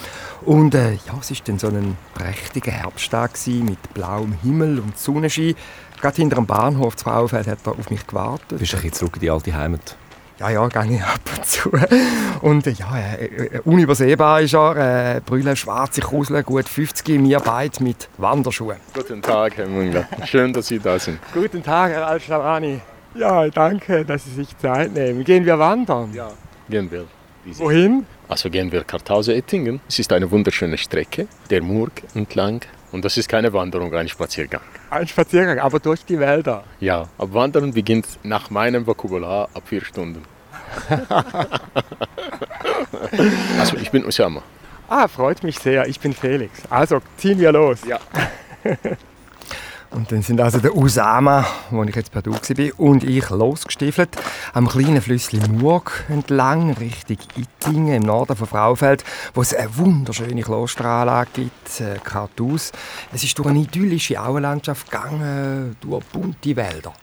Und 0.43 0.73
äh, 0.73 0.93
ja, 0.93 1.13
es 1.21 1.29
war 1.29 1.37
dann 1.45 1.59
so 1.59 1.67
ein 1.67 1.97
prächtiger 2.15 2.71
Herbsttag 2.71 3.33
mit 3.45 3.93
blauem 3.93 4.33
Himmel 4.41 4.79
und 4.79 4.97
Sonnenschein. 4.97 5.53
Gerade 6.01 6.15
hinter 6.15 6.37
dem 6.37 6.47
Bahnhof 6.47 6.95
Frauenfeld 6.95 7.47
hat 7.47 7.59
er 7.63 7.73
auf 7.73 7.89
mich 7.91 8.05
gewartet. 8.07 8.57
Bist 8.57 8.73
du 8.73 8.77
ein 8.77 8.91
zurück 8.91 9.15
in 9.15 9.21
die 9.21 9.29
alte 9.29 9.53
Heimat? 9.53 9.97
Ja, 10.39 10.49
ja, 10.51 10.67
gehe 10.67 10.95
ich 10.95 11.01
ab 11.03 11.19
und 11.35 11.45
zu. 11.45 11.71
Und 12.41 12.67
äh, 12.67 12.71
ja, 12.71 12.97
äh, 12.97 13.25
äh, 13.25 13.59
unübersehbar 13.65 14.41
ist 14.41 14.53
er. 14.53 15.15
Äh, 15.15 15.21
Brille, 15.25 15.55
schwarze 15.55 16.01
Krusel, 16.01 16.43
gut 16.43 16.69
50, 16.69 17.23
wir 17.23 17.39
beide 17.39 17.83
mit 17.83 18.07
Wanderschuhen. 18.17 18.77
Guten 18.93 19.21
Tag, 19.21 19.57
Herr 19.57 19.67
Müngler. 19.67 20.07
Schön, 20.25 20.53
dass 20.53 20.67
Sie 20.67 20.79
da 20.79 20.99
sind. 20.99 21.19
Guten 21.33 21.63
Tag, 21.63 21.91
Herr 21.91 22.07
Al-Sharani. 22.07 22.79
Ja, 23.15 23.47
danke, 23.49 24.05
dass 24.05 24.25
Sie 24.25 24.31
sich 24.31 24.55
Zeit 24.59 24.93
nehmen. 24.93 25.23
Gehen 25.23 25.43
wir 25.45 25.57
wandern? 25.57 26.13
Ja, 26.13 26.29
gehen 26.69 26.91
wir. 26.91 27.05
Wohin? 27.55 28.05
Also 28.27 28.49
gehen 28.49 28.71
wir 28.71 28.83
Karthause-Ettingen. 28.83 29.79
Es 29.87 29.99
ist 29.99 30.11
eine 30.11 30.29
wunderschöne 30.29 30.77
Strecke, 30.77 31.27
der 31.49 31.63
Murg 31.63 32.03
entlang. 32.13 32.61
Und 32.97 33.05
das 33.05 33.15
ist 33.15 33.29
keine 33.29 33.53
Wanderung, 33.53 33.93
ein 33.93 34.07
Spaziergang. 34.07 34.61
Ein 34.89 35.07
Spaziergang, 35.07 35.59
aber 35.59 35.79
durch 35.79 36.03
die 36.03 36.19
Wälder? 36.19 36.63
Ja, 36.79 37.07
ab 37.19 37.31
Wandern 37.31 37.71
beginnt 37.71 38.07
nach 38.23 38.49
meinem 38.49 38.87
Vokabular 38.87 39.49
ab 39.53 39.61
vier 39.67 39.85
Stunden. 39.85 40.23
also 43.59 43.77
ich 43.77 43.91
bin 43.91 44.03
Osama. 44.03 44.41
Ah, 44.89 45.07
freut 45.07 45.43
mich 45.43 45.59
sehr. 45.59 45.87
Ich 45.87 45.99
bin 45.99 46.11
Felix. 46.11 46.51
Also 46.71 46.99
ziehen 47.17 47.37
wir 47.37 47.51
los. 47.51 47.81
Ja. 47.85 47.99
Und 49.91 50.11
dann 50.11 50.21
sind 50.21 50.41
also 50.41 50.59
der 50.59 50.75
Usama, 50.75 51.45
wo 51.71 51.83
ich 51.83 51.95
jetzt 51.95 52.11
per 52.11 52.21
Du 52.21 52.33
war, 52.33 52.79
und 52.79 53.03
ich 53.03 53.29
losgestiefelt 53.29 54.09
am 54.53 54.67
kleinen 54.67 55.01
Flüsschen 55.01 55.57
Murg 55.57 56.03
entlang 56.09 56.73
Richtung 56.73 57.17
Ittingen 57.35 57.95
im 57.95 58.03
Norden 58.03 58.35
von 58.35 58.47
Fraufeld, 58.47 59.03
wo 59.33 59.41
es 59.41 59.53
eine 59.53 59.75
wunderschöne 59.77 60.41
Klosteranlage 60.41 61.29
gibt, 61.33 61.81
äh, 61.81 61.99
Kartus. 62.03 62.71
Es 63.13 63.23
ist 63.23 63.37
durch 63.39 63.47
eine 63.47 63.59
idyllische 63.59 64.21
Auenlandschaft 64.21 64.91
gegangen, 64.91 65.77
durch 65.81 66.03
bunte 66.05 66.55
Wälder. 66.55 66.93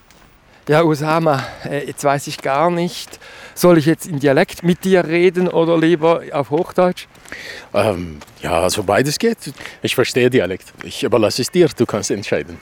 Ja, 0.67 0.83
Usama, 0.83 1.45
äh, 1.65 1.87
jetzt 1.87 2.05
weiß 2.05 2.27
ich 2.27 2.39
gar 2.39 2.71
nicht, 2.71 3.21
soll 3.55 3.77
ich 3.77 3.85
jetzt 3.85 4.07
in 4.07 4.19
Dialekt 4.19 4.63
mit 4.63 4.85
dir 4.85 5.05
reden 5.05 5.49
oder 5.49 5.77
lieber 5.77 6.23
auf 6.33 6.51
Hochdeutsch? 6.51 7.07
Ähm, 7.75 8.19
ja, 8.41 8.63
also 8.63 8.83
beides 8.83 9.19
geht. 9.19 9.53
Ich 9.83 9.95
verstehe 9.95 10.31
Dialekt. 10.31 10.73
Ich 10.83 11.03
überlasse 11.03 11.43
es 11.43 11.51
dir, 11.51 11.69
du 11.69 11.85
kannst 11.85 12.11
entscheiden. 12.11 12.59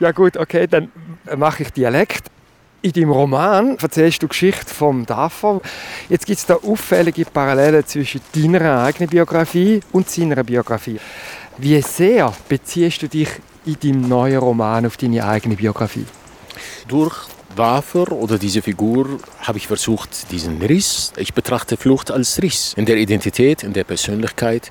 Ja 0.00 0.12
gut, 0.12 0.36
okay, 0.36 0.66
dann 0.66 0.90
mache 1.36 1.64
ich 1.64 1.72
Dialekt. 1.72 2.30
In 2.82 2.92
deinem 2.92 3.10
Roman 3.10 3.76
erzählst 3.76 4.22
du 4.22 4.28
Geschichte 4.28 4.72
vom 4.72 5.04
Daffer. 5.04 5.60
Jetzt 6.08 6.24
gibt 6.24 6.38
es 6.38 6.46
da 6.46 6.54
auffällige 6.54 7.26
Parallelen 7.26 7.86
zwischen 7.86 8.22
deiner 8.34 8.84
eigenen 8.84 9.10
Biografie 9.10 9.80
und 9.92 10.08
seiner 10.08 10.42
Biografie. 10.42 10.98
Wie 11.58 11.80
sehr 11.82 12.32
beziehst 12.48 13.02
du 13.02 13.08
dich 13.08 13.28
in 13.66 13.76
deinem 13.78 14.08
neuen 14.08 14.38
Roman 14.38 14.86
auf 14.86 14.96
deine 14.96 15.26
eigene 15.26 15.56
Biografie? 15.56 16.06
Durch 16.88 17.28
Wafer 17.54 18.12
oder 18.12 18.38
diese 18.38 18.62
Figur 18.62 19.20
habe 19.42 19.58
ich 19.58 19.66
versucht, 19.66 20.30
diesen 20.30 20.62
Riss, 20.62 21.12
ich 21.16 21.34
betrachte 21.34 21.76
Flucht 21.76 22.10
als 22.10 22.40
Riss 22.40 22.72
in 22.76 22.86
der 22.86 22.96
Identität, 22.96 23.62
in 23.62 23.74
der 23.74 23.84
Persönlichkeit. 23.84 24.70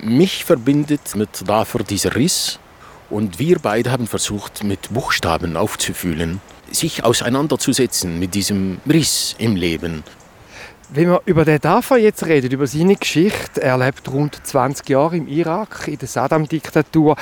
Mich 0.00 0.44
verbindet 0.44 1.16
mit 1.16 1.48
Wafer 1.48 1.80
dieser 1.80 2.14
Riss 2.14 2.60
und 3.10 3.38
wir 3.38 3.58
beide 3.58 3.90
haben 3.90 4.06
versucht, 4.06 4.64
mit 4.64 4.92
Buchstaben 4.92 5.56
aufzufühlen, 5.56 6.40
sich 6.70 7.04
auseinanderzusetzen 7.04 8.18
mit 8.18 8.34
diesem 8.34 8.80
Riss 8.88 9.34
im 9.38 9.56
Leben. 9.56 10.04
Wenn 10.92 11.08
wir 11.08 11.22
über 11.24 11.44
den 11.44 11.60
Dafa 11.60 11.96
jetzt 11.96 12.26
reden, 12.26 12.50
über 12.50 12.66
seine 12.66 12.96
Geschichte, 12.96 13.62
er 13.62 13.78
lebt 13.78 14.08
rund 14.10 14.44
20 14.44 14.88
Jahre 14.88 15.16
im 15.16 15.28
Irak, 15.28 15.86
in 15.86 15.98
der 15.98 16.08
Saddam-Diktatur. 16.08 17.16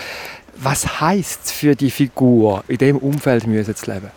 Was 0.56 1.00
heißt 1.00 1.40
es 1.44 1.52
für 1.52 1.76
die 1.76 1.90
Figur, 1.90 2.64
in 2.66 2.78
dem 2.78 2.96
Umfeld 2.96 3.46
müssen 3.46 3.74
zu 3.74 3.90
leben? 3.90 4.10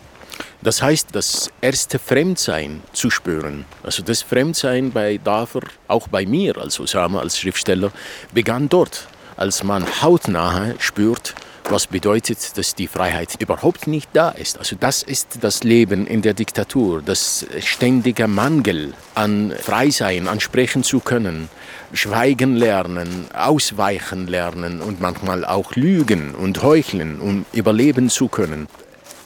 Das 0.62 0.80
heißt, 0.80 1.08
das 1.12 1.50
erste 1.60 1.98
Fremdsein 1.98 2.82
zu 2.92 3.10
spüren. 3.10 3.64
Also 3.82 4.02
das 4.02 4.22
Fremdsein 4.22 4.90
bei 4.90 5.18
Dafer, 5.22 5.60
auch 5.88 6.08
bei 6.08 6.24
mir 6.24 6.56
als 6.56 6.80
Osama, 6.80 7.20
als 7.20 7.38
Schriftsteller, 7.38 7.90
begann 8.32 8.68
dort, 8.68 9.08
als 9.36 9.62
man 9.64 9.84
hautnah 10.00 10.74
spürt, 10.78 11.34
was 11.70 11.86
bedeutet, 11.86 12.56
dass 12.56 12.74
die 12.74 12.86
Freiheit 12.86 13.40
überhaupt 13.40 13.86
nicht 13.86 14.10
da 14.12 14.30
ist. 14.30 14.58
Also 14.58 14.76
das 14.78 15.02
ist 15.02 15.38
das 15.40 15.64
Leben 15.64 16.06
in 16.06 16.22
der 16.22 16.34
Diktatur, 16.34 17.02
das 17.02 17.46
ständige 17.60 18.28
Mangel 18.28 18.94
an 19.14 19.52
Freisein, 19.58 20.28
an 20.28 20.40
sprechen 20.40 20.82
zu 20.82 21.00
können, 21.00 21.48
schweigen 21.92 22.56
lernen, 22.56 23.26
ausweichen 23.32 24.26
lernen 24.26 24.80
und 24.80 25.00
manchmal 25.00 25.44
auch 25.44 25.74
lügen 25.76 26.34
und 26.34 26.62
heucheln, 26.62 27.20
um 27.20 27.46
überleben 27.52 28.10
zu 28.10 28.28
können 28.28 28.68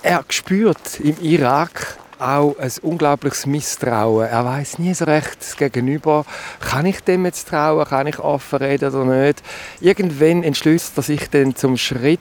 er 0.06 0.24
spürt 0.28 1.00
im 1.00 1.16
Irak 1.20 1.98
auch 2.18 2.56
ein 2.58 2.72
unglaubliches 2.82 3.46
Misstrauen. 3.46 4.26
Er 4.26 4.44
weiß 4.44 4.78
nie 4.78 4.94
so 4.94 5.04
recht 5.04 5.36
das 5.40 5.56
Gegenüber. 5.56 6.24
Kann 6.60 6.86
ich 6.86 7.00
dem 7.00 7.24
jetzt 7.24 7.48
trauen? 7.48 7.84
Kann 7.84 8.06
ich 8.06 8.18
offen 8.18 8.58
reden 8.58 8.94
oder 8.94 9.04
nicht? 9.04 9.42
Irgendwann 9.80 10.42
entschließt 10.42 10.96
er 10.96 11.02
sich 11.02 11.28
dann 11.30 11.54
zum 11.56 11.76
Schritt, 11.76 12.20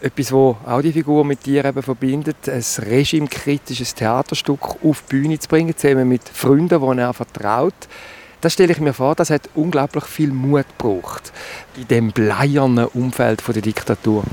etwas, 0.00 0.32
wo 0.32 0.56
auch 0.66 0.82
die 0.82 0.92
Figur 0.92 1.24
mit 1.24 1.44
dir 1.46 1.64
eben 1.64 1.82
verbindet, 1.82 2.48
ein 2.48 2.64
regimekritisches 2.78 3.94
Theaterstück 3.94 4.76
auf 4.82 5.02
die 5.02 5.16
Bühne 5.16 5.38
zu 5.38 5.48
bringen, 5.48 5.76
zusammen 5.76 6.08
mit 6.08 6.28
Freunden, 6.28 6.80
denen 6.80 6.98
er 6.98 7.14
vertraut. 7.14 7.74
Das 8.40 8.52
stelle 8.52 8.72
ich 8.72 8.80
mir 8.80 8.92
vor, 8.92 9.14
das 9.14 9.30
hat 9.30 9.48
unglaublich 9.54 10.04
viel 10.04 10.30
Mut 10.30 10.66
gebraucht 10.78 11.32
in 11.76 11.88
dem 11.88 12.12
bleiernen 12.12 12.86
Umfeld 12.86 13.42
der 13.46 13.62
Diktatur. 13.62 14.24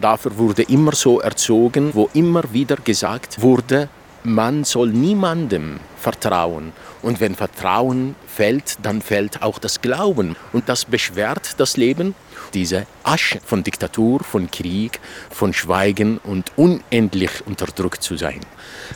Dafür 0.00 0.38
wurde 0.38 0.62
immer 0.62 0.94
so 0.94 1.20
erzogen, 1.20 1.90
wo 1.92 2.08
immer 2.14 2.42
wieder 2.52 2.76
gesagt 2.76 3.42
wurde, 3.42 3.88
man 4.24 4.64
soll 4.64 4.88
niemandem 4.88 5.80
vertrauen. 5.96 6.72
Und 7.02 7.20
wenn 7.20 7.34
Vertrauen 7.34 8.14
fällt, 8.26 8.78
dann 8.82 9.00
fällt 9.00 9.42
auch 9.42 9.58
das 9.58 9.80
Glauben. 9.80 10.36
Und 10.52 10.68
das 10.68 10.84
beschwert 10.84 11.58
das 11.58 11.76
Leben. 11.76 12.14
Diese 12.52 12.86
Asche 13.04 13.40
von 13.44 13.62
Diktatur, 13.62 14.20
von 14.24 14.50
Krieg, 14.50 15.00
von 15.30 15.52
Schweigen 15.52 16.18
und 16.18 16.52
unendlich 16.56 17.30
unterdrückt 17.46 18.02
zu 18.02 18.16
sein. 18.16 18.40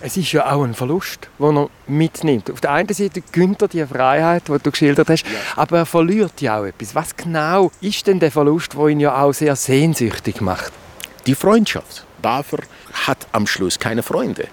Es 0.03 0.17
ist 0.17 0.33
ja 0.33 0.53
auch 0.53 0.65
ein 0.65 0.75
Verlust, 0.75 1.29
den 1.39 1.57
er 1.57 1.71
mitnimmt. 1.87 2.51
Auf 2.51 2.61
der 2.61 2.73
einen 2.73 2.93
Seite 2.93 3.23
gönnt 3.33 3.63
er 3.63 3.69
die 3.69 3.87
Freiheit, 3.87 4.49
die 4.49 4.59
du 4.59 4.71
geschildert 4.71 5.09
hast, 5.09 5.25
ja. 5.25 5.33
aber 5.57 5.79
er 5.79 5.87
verliert 5.87 6.41
ja 6.41 6.61
auch 6.61 6.65
etwas. 6.65 6.95
Was 6.95 7.17
genau 7.17 7.71
ist 7.81 8.07
denn 8.07 8.19
der 8.19 8.33
Verlust, 8.33 8.75
der 8.75 8.89
ihn 8.89 9.01
ja 9.01 9.23
auch 9.23 9.33
sehr 9.33 9.55
sehnsüchtig 9.55 10.41
macht? 10.41 10.73
die 11.27 11.35
Freundschaft. 11.35 12.05
Dafür 12.23 12.61
hat 13.07 13.27
am 13.33 13.47
Schluss 13.47 13.79
keine 13.79 14.03
Freunde. 14.03 14.49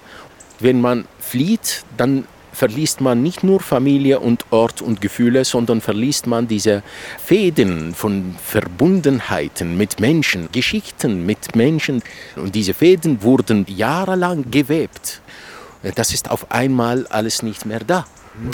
Wenn 0.61 0.79
man 0.79 1.05
flieht, 1.19 1.83
dann 1.97 2.25
verliest 2.53 3.01
man 3.01 3.23
nicht 3.23 3.43
nur 3.43 3.59
Familie 3.59 4.19
und 4.19 4.45
Ort 4.51 4.81
und 4.81 5.01
Gefühle, 5.01 5.43
sondern 5.45 5.81
verliest 5.81 6.27
man 6.27 6.47
diese 6.47 6.83
Fäden 7.23 7.95
von 7.95 8.35
Verbundenheiten 8.43 9.77
mit 9.77 9.99
Menschen, 9.99 10.49
Geschichten 10.51 11.25
mit 11.25 11.55
Menschen. 11.55 12.03
Und 12.35 12.53
diese 12.53 12.73
Fäden 12.73 13.23
wurden 13.23 13.65
jahrelang 13.67 14.51
gewebt. 14.51 15.21
Das 15.95 16.13
ist 16.13 16.29
auf 16.29 16.51
einmal 16.51 17.07
alles 17.07 17.41
nicht 17.41 17.65
mehr 17.65 17.79
da. 17.79 18.05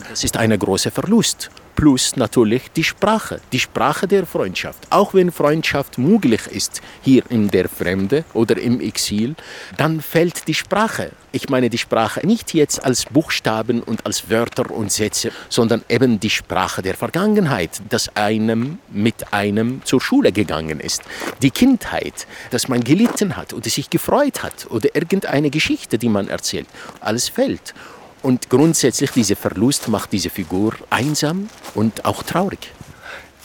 Das 0.10 0.24
ist 0.24 0.38
ein 0.38 0.58
großer 0.58 0.92
Verlust 0.92 1.50
plus 1.78 2.16
natürlich 2.16 2.64
die 2.76 2.84
Sprache, 2.84 3.40
die 3.54 3.60
Sprache 3.60 4.08
der 4.08 4.26
Freundschaft. 4.26 4.88
Auch 4.90 5.14
wenn 5.14 5.32
Freundschaft 5.32 6.00
möglich 6.00 6.42
ist 6.48 6.82
hier 7.04 7.24
in 7.30 7.50
der 7.50 7.70
Fremde 7.70 8.26
oder 8.34 8.58
im 8.58 8.82
Exil, 8.82 9.36
dann 9.78 10.02
fällt 10.02 10.48
die 10.48 10.56
Sprache. 10.56 11.12
Ich 11.32 11.50
meine 11.50 11.70
die 11.70 11.78
Sprache 11.78 12.26
nicht 12.26 12.56
jetzt 12.56 12.84
als 12.84 13.06
Buchstaben 13.06 13.84
und 13.84 14.06
als 14.08 14.30
Wörter 14.32 14.72
und 14.72 14.92
Sätze, 14.92 15.32
sondern 15.50 15.84
eben 15.88 16.20
die 16.20 16.32
Sprache 16.32 16.82
der 16.82 16.96
Vergangenheit, 16.96 17.80
dass 17.90 18.10
einem 18.16 18.80
mit 18.92 19.32
einem 19.32 19.82
zur 19.86 20.02
Schule 20.02 20.32
gegangen 20.32 20.80
ist. 20.80 21.04
Die 21.44 21.52
Kindheit, 21.52 22.26
dass 22.50 22.68
man 22.68 22.84
gelitten 22.84 23.38
hat 23.38 23.54
oder 23.54 23.70
sich 23.70 23.92
gefreut 23.92 24.42
hat 24.42 24.66
oder 24.72 24.96
irgendeine 24.96 25.52
Geschichte, 25.52 26.00
die 26.00 26.10
man 26.10 26.28
erzählt. 26.28 26.68
Alles 27.02 27.30
fällt. 27.30 27.76
Und 28.28 28.50
grundsätzlich 28.50 29.12
dieser 29.12 29.38
Verlust 29.38 29.88
macht 29.88 30.12
diese 30.12 30.30
Figur 30.30 30.74
einsam 30.90 31.48
und 31.76 32.04
auch 32.04 32.24
traurig. 32.24 32.74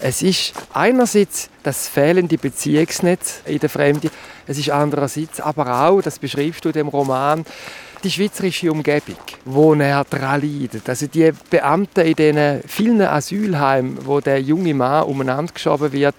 Es 0.00 0.22
ist 0.22 0.54
einerseits 0.72 1.50
das 1.62 1.86
fehlende 1.86 2.36
Beziehungsnetz 2.36 3.42
in 3.44 3.60
der 3.60 3.68
Fremde, 3.68 4.10
es 4.44 4.58
ist 4.58 4.70
andererseits 4.70 5.40
aber 5.40 5.86
auch, 5.86 6.02
das 6.02 6.18
beschreibst 6.18 6.64
du 6.64 6.72
dem 6.72 6.88
Roman, 6.88 7.44
die 8.04 8.10
schweizerische 8.10 8.70
Umgebung, 8.70 9.16
wo 9.44 9.74
er 9.74 10.04
daran 10.04 10.42
leidet. 10.42 10.88
Also 10.88 11.06
die 11.06 11.30
Beamten 11.50 12.00
in 12.00 12.14
diesen 12.14 12.62
vielen 12.66 13.00
Asylheimen, 13.02 13.98
wo 14.04 14.20
der 14.20 14.40
junge 14.40 14.74
Mann 14.74 15.04
umeinander 15.04 15.52
geschoben 15.52 15.92
wird, 15.92 16.16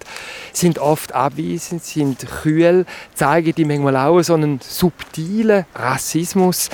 sind 0.52 0.78
oft 0.78 1.12
abweisend, 1.12 1.84
sind 1.84 2.26
kühl, 2.42 2.86
zeigen 3.14 3.54
die 3.54 3.64
manchmal 3.64 3.96
auch 3.96 4.22
so 4.22 4.34
einen 4.34 4.60
subtilen 4.60 5.66
Rassismus. 5.74 6.70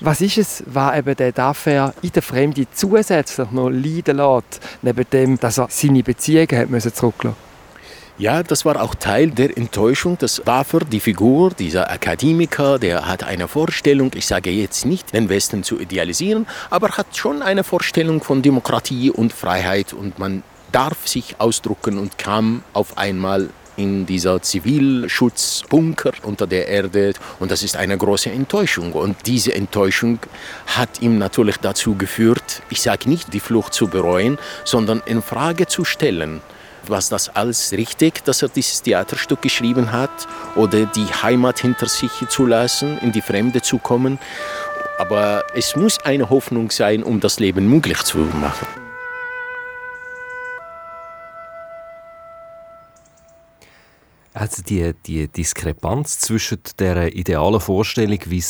Was 0.00 0.20
ist 0.20 0.38
es, 0.38 0.64
was 0.66 0.98
eben 0.98 1.16
der 1.16 1.32
Daffer 1.32 1.94
in 2.02 2.12
der 2.12 2.22
Fremde 2.22 2.66
zusätzlich 2.72 3.50
noch 3.50 3.70
leiden 3.70 4.16
lässt, 4.16 4.60
neben 4.82 5.06
dem, 5.12 5.38
dass 5.38 5.58
er 5.58 5.68
seine 5.70 6.02
Beziehungen 6.02 6.72
hat 6.72 6.94
zurücklassen 6.94 7.43
ja, 8.16 8.42
das 8.42 8.64
war 8.64 8.80
auch 8.80 8.94
Teil 8.94 9.30
der 9.30 9.56
Enttäuschung, 9.56 10.16
dass 10.18 10.40
Dafür, 10.44 10.80
die 10.80 11.00
Figur, 11.00 11.50
dieser 11.50 11.90
Akademiker, 11.90 12.78
der 12.78 13.06
hat 13.06 13.24
eine 13.24 13.48
Vorstellung, 13.48 14.12
ich 14.14 14.26
sage 14.26 14.50
jetzt 14.50 14.86
nicht, 14.86 15.12
den 15.12 15.28
Westen 15.28 15.64
zu 15.64 15.80
idealisieren, 15.80 16.46
aber 16.70 16.90
hat 16.90 17.16
schon 17.16 17.42
eine 17.42 17.64
Vorstellung 17.64 18.22
von 18.22 18.42
Demokratie 18.42 19.10
und 19.10 19.32
Freiheit 19.32 19.92
und 19.92 20.18
man 20.18 20.42
darf 20.70 21.08
sich 21.08 21.36
ausdrucken 21.38 21.98
und 21.98 22.18
kam 22.18 22.62
auf 22.72 22.98
einmal 22.98 23.50
in 23.76 24.06
dieser 24.06 24.40
Zivilschutzbunker 24.40 26.12
unter 26.22 26.46
der 26.46 26.68
Erde 26.68 27.14
und 27.40 27.50
das 27.50 27.64
ist 27.64 27.76
eine 27.76 27.98
große 27.98 28.30
Enttäuschung. 28.30 28.92
Und 28.92 29.16
diese 29.26 29.52
Enttäuschung 29.54 30.20
hat 30.66 31.02
ihm 31.02 31.18
natürlich 31.18 31.56
dazu 31.56 31.96
geführt, 31.96 32.62
ich 32.70 32.80
sage 32.80 33.08
nicht 33.08 33.32
die 33.34 33.40
Flucht 33.40 33.74
zu 33.74 33.88
bereuen, 33.88 34.38
sondern 34.64 35.02
in 35.06 35.22
Frage 35.22 35.66
zu 35.66 35.84
stellen, 35.84 36.40
was 36.90 37.08
das 37.08 37.28
alles 37.28 37.72
richtig, 37.72 38.24
dass 38.24 38.42
er 38.42 38.48
dieses 38.48 38.82
Theaterstück 38.82 39.42
geschrieben 39.42 39.92
hat 39.92 40.28
oder 40.56 40.86
die 40.86 41.06
Heimat 41.06 41.60
hinter 41.60 41.86
sich 41.86 42.10
zu 42.28 42.46
lassen, 42.46 42.98
in 42.98 43.12
die 43.12 43.22
Fremde 43.22 43.62
zu 43.62 43.78
kommen. 43.78 44.18
Aber 44.98 45.44
es 45.54 45.76
muss 45.76 45.98
eine 46.04 46.30
Hoffnung 46.30 46.70
sein, 46.70 47.02
um 47.02 47.20
das 47.20 47.40
Leben 47.40 47.68
möglich 47.68 48.02
zu 48.04 48.18
machen. 48.18 48.66
Also 54.32 54.62
die, 54.62 54.92
die 55.06 55.28
Diskrepanz 55.28 56.18
zwischen 56.18 56.58
der 56.78 57.14
idealen 57.14 57.60
Vorstellung, 57.60 58.18
wie 58.26 58.42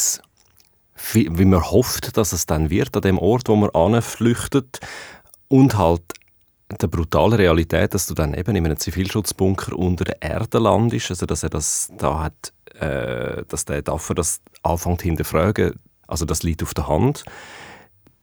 wie 1.13 1.45
man 1.45 1.63
hofft, 1.63 2.17
dass 2.17 2.33
es 2.33 2.47
dann 2.47 2.71
wird, 2.71 2.97
an 2.97 3.03
dem 3.03 3.19
Ort, 3.19 3.49
wo 3.49 3.57
man 3.57 3.71
anflüchtet, 3.71 4.81
und 5.49 5.77
halt 5.77 6.03
der 6.83 6.89
brutalen 6.89 7.35
Realität, 7.35 7.95
dass 7.95 8.07
du 8.07 8.15
dann 8.15 8.35
eben 8.35 8.57
in 8.57 8.65
einem 8.65 8.79
Zivilschutzbunker 8.79 9.77
unter 9.77 10.05
der 10.05 10.23
Erde 10.23 10.59
landest, 10.59 11.11
also 11.11 11.27
dass 11.27 11.43
er 11.43 11.51
das 11.51 11.91
da 11.99 12.25
hat, 12.25 12.53
äh, 12.81 13.45
dass 13.49 13.65
der 13.65 13.83
dafür 13.83 14.15
das 14.15 14.41
anfängt 14.63 15.03
hinterfragen, 15.03 15.79
also 16.07 16.25
das 16.25 16.43
liegt 16.43 16.63
auf 16.63 16.75
der 16.75 16.89
Hand. 16.89 17.25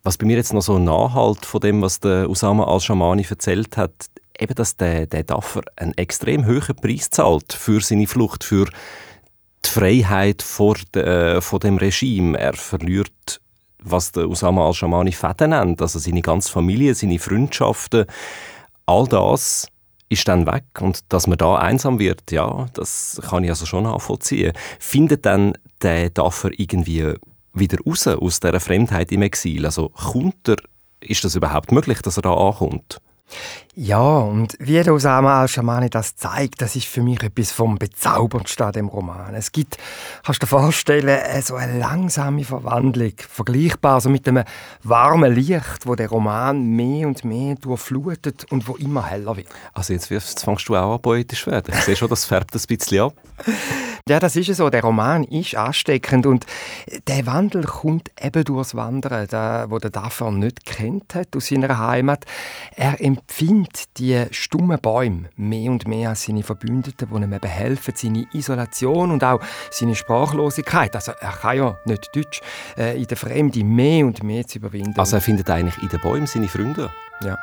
Was 0.03 0.17
bei 0.17 0.25
mir 0.25 0.37
jetzt 0.37 0.53
noch 0.53 0.61
so 0.61 0.79
nachhalt 0.79 1.45
von 1.45 1.61
dem, 1.61 1.81
was 1.81 1.99
der 1.99 2.29
Usama 2.29 2.65
al-Shamani 2.65 3.25
erzählt 3.29 3.77
hat, 3.77 3.93
eben, 4.39 4.55
dass 4.55 4.75
der, 4.75 5.05
der 5.05 5.23
Daffer 5.23 5.61
einen 5.75 5.93
extrem 5.97 6.45
hohen 6.45 6.75
Preis 6.75 7.09
zahlt 7.09 7.53
für 7.53 7.81
seine 7.81 8.07
Flucht, 8.07 8.43
für 8.43 8.65
die 9.65 9.69
Freiheit 9.69 10.41
vor, 10.41 10.75
de, 10.95 11.03
äh, 11.03 11.41
vor 11.41 11.59
dem 11.59 11.77
Regime. 11.77 12.37
Er 12.37 12.53
verliert, 12.53 13.40
was 13.83 14.11
der 14.11 14.29
Osama 14.29 14.65
al-Shamani 14.67 15.11
Fäden 15.11 15.51
nennt, 15.51 15.81
also 15.81 15.99
seine 15.99 16.21
ganze 16.21 16.51
Familie, 16.51 16.95
seine 16.95 17.19
Freundschaften, 17.19 18.05
all 18.85 19.07
das 19.07 19.67
ist 20.09 20.27
dann 20.27 20.45
weg 20.45 20.65
und 20.81 21.11
dass 21.11 21.27
man 21.27 21.37
da 21.37 21.55
einsam 21.55 21.97
wird, 21.97 22.31
ja, 22.31 22.67
das 22.73 23.21
kann 23.29 23.43
ich 23.43 23.49
also 23.49 23.65
schon 23.65 23.83
nachvollziehen. 23.83 24.53
Findet 24.79 25.25
dann 25.25 25.53
der 25.81 26.09
Daffer 26.09 26.49
irgendwie 26.57 27.13
wieder 27.53 27.77
raus 27.85 28.07
aus 28.07 28.39
dieser 28.39 28.59
Fremdheit 28.59 29.11
im 29.11 29.21
Exil? 29.21 29.65
Also 29.65 29.89
kommt 29.89 30.49
er, 30.49 30.57
ist 30.99 31.23
das 31.23 31.35
überhaupt 31.35 31.71
möglich, 31.71 32.01
dass 32.01 32.17
er 32.17 32.23
da 32.23 32.33
ankommt? 32.33 32.99
Ja, 33.73 34.17
und 34.17 34.57
wie 34.59 34.83
der 34.83 34.93
Osama 34.93 35.39
al-Shamani 35.39 35.89
das 35.89 36.17
zeigt, 36.17 36.61
das 36.61 36.75
ist 36.75 36.87
für 36.87 37.01
mich 37.01 37.23
etwas 37.23 37.53
vom 37.53 37.77
Bezauberndsten 37.77 38.65
an 38.65 38.73
dem 38.73 38.87
Roman. 38.89 39.33
Es 39.33 39.53
gibt, 39.53 39.77
kannst 40.25 40.41
du 40.41 40.45
dir 40.45 40.49
vorstellen, 40.49 41.41
so 41.41 41.55
eine 41.55 41.79
langsame 41.79 42.43
Verwandlung, 42.43 43.13
vergleichbar 43.17 44.01
so 44.01 44.09
mit 44.09 44.27
einem 44.27 44.43
warmen 44.83 45.33
Licht, 45.33 45.85
wo 45.85 45.95
der 45.95 46.09
Roman 46.09 46.61
mehr 46.61 47.07
und 47.07 47.23
mehr 47.23 47.55
durchflutet 47.55 48.45
und 48.51 48.67
wo 48.67 48.75
immer 48.75 49.05
heller 49.05 49.37
wird. 49.37 49.47
Also 49.73 49.93
jetzt, 49.93 50.09
jetzt 50.09 50.43
fängst 50.43 50.67
du 50.67 50.75
auch 50.75 50.95
an 50.95 51.01
poetisch 51.01 51.47
werden. 51.47 51.73
Ich 51.73 51.83
sehe 51.83 51.95
schon, 51.95 52.09
das 52.09 52.25
färbt 52.25 52.53
ein 52.53 52.61
bisschen 52.67 52.99
ab. 52.99 53.13
Ja, 54.11 54.19
das 54.19 54.35
ist 54.35 54.53
so. 54.53 54.69
Der 54.69 54.81
Roman 54.81 55.23
ist 55.23 55.55
ansteckend 55.55 56.25
und 56.25 56.45
der 57.07 57.25
Wandel 57.27 57.63
kommt 57.63 58.11
eben 58.21 58.43
durchs 58.43 58.75
Wandern, 58.75 59.25
der, 59.29 59.67
wo 59.69 59.77
der 59.79 59.89
Daffer 59.89 60.31
nicht 60.31 60.65
kennt 60.65 61.15
hat 61.15 61.33
aus 61.33 61.47
seiner 61.47 61.79
Heimat. 61.79 62.25
Er 62.75 62.99
empfindet 62.99 63.97
die 63.99 64.25
stummen 64.31 64.81
Bäume 64.81 65.29
mehr 65.37 65.71
und 65.71 65.87
mehr 65.87 66.09
als 66.09 66.23
seine 66.23 66.43
Verbündeten, 66.43 67.07
die 67.09 67.15
ihm 67.15 67.31
eben 67.31 67.49
helfen, 67.49 67.93
seine 67.95 68.27
Isolation 68.33 69.11
und 69.11 69.23
auch 69.23 69.39
seine 69.69 69.95
Sprachlosigkeit. 69.95 70.93
Also 70.93 71.13
er 71.17 71.31
kann 71.31 71.57
ja 71.57 71.77
nicht 71.85 72.09
Deutsch 72.13 72.41
äh, 72.77 72.99
in 72.99 73.07
der 73.07 73.15
Fremde 73.15 73.63
mehr 73.63 74.05
und 74.05 74.23
mehr 74.23 74.45
zu 74.45 74.57
überwinden. 74.57 74.99
Also 74.99 75.15
er 75.15 75.21
findet 75.21 75.49
eigentlich 75.49 75.81
in 75.81 75.87
den 75.87 76.01
Bäumen 76.01 76.27
seine 76.27 76.49
Freunde. 76.49 76.89
Ja. 77.23 77.37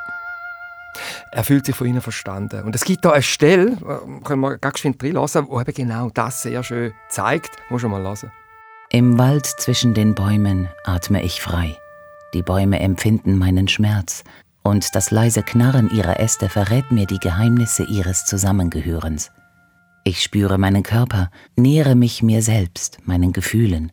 Er 1.31 1.45
fühlt 1.45 1.67
sich 1.67 1.75
von 1.75 1.87
ihnen 1.87 2.01
verstanden. 2.01 2.65
Und 2.65 2.75
es 2.75 2.85
gibt 2.85 3.05
da 3.05 3.13
eine 3.13 3.23
Stelle, 3.23 3.73
äh, 3.73 4.23
können 4.25 4.41
wir 4.41 4.59
ganz 4.59 4.79
schön 4.79 4.97
reinlassen, 5.01 5.47
wo 5.49 5.61
eben 5.61 5.75
genau 5.75 6.11
das 6.11 6.43
sehr 6.43 6.63
schön 6.63 6.93
zeigt. 7.09 7.51
Muss 7.71 7.83
schon 7.83 7.91
mal 7.91 8.03
hören. 8.03 8.31
Im 8.91 9.19
Wald 9.19 9.47
zwischen 9.47 9.93
den 9.93 10.15
Bäumen 10.15 10.69
atme 10.85 11.23
ich 11.23 11.41
frei. 11.41 11.77
Die 12.35 12.43
Bäume 12.43 12.81
empfinden 12.81 13.37
meinen 13.37 13.69
Schmerz, 13.69 14.25
und 14.63 14.95
das 14.95 15.11
leise 15.11 15.43
Knarren 15.43 15.91
ihrer 15.91 16.21
Äste 16.21 16.49
verrät 16.49 16.93
mir 16.93 17.07
die 17.07 17.19
Geheimnisse 17.19 17.85
ihres 17.85 18.27
Zusammengehörens. 18.27 19.31
Ich 20.05 20.23
spüre 20.23 20.59
meinen 20.59 20.83
Körper, 20.83 21.31
nähere 21.57 21.95
mich 21.95 22.23
mir 22.23 22.43
selbst, 22.43 22.99
meinen 23.05 23.33
Gefühlen. 23.33 23.93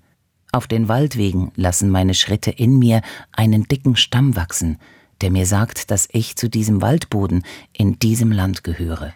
Auf 0.51 0.67
den 0.67 0.87
Waldwegen 0.87 1.51
lassen 1.55 1.89
meine 1.89 2.13
Schritte 2.13 2.51
in 2.51 2.79
mir 2.79 3.01
einen 3.31 3.63
dicken 3.63 3.95
Stamm 3.95 4.35
wachsen, 4.35 4.77
der 5.21 5.31
mir 5.31 5.45
sagt, 5.45 5.91
dass 5.91 6.07
ich 6.11 6.35
zu 6.35 6.49
diesem 6.49 6.81
Waldboden 6.81 7.43
in 7.73 7.99
diesem 7.99 8.31
Land 8.31 8.63
gehöre. 8.63 9.13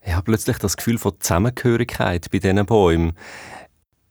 Ich 0.00 0.12
habe 0.12 0.24
plötzlich 0.24 0.58
das 0.58 0.76
Gefühl 0.76 0.98
von 0.98 1.18
Zusammengehörigkeit 1.18 2.30
bei 2.30 2.38
diesen 2.38 2.66
Bäumen. 2.66 3.14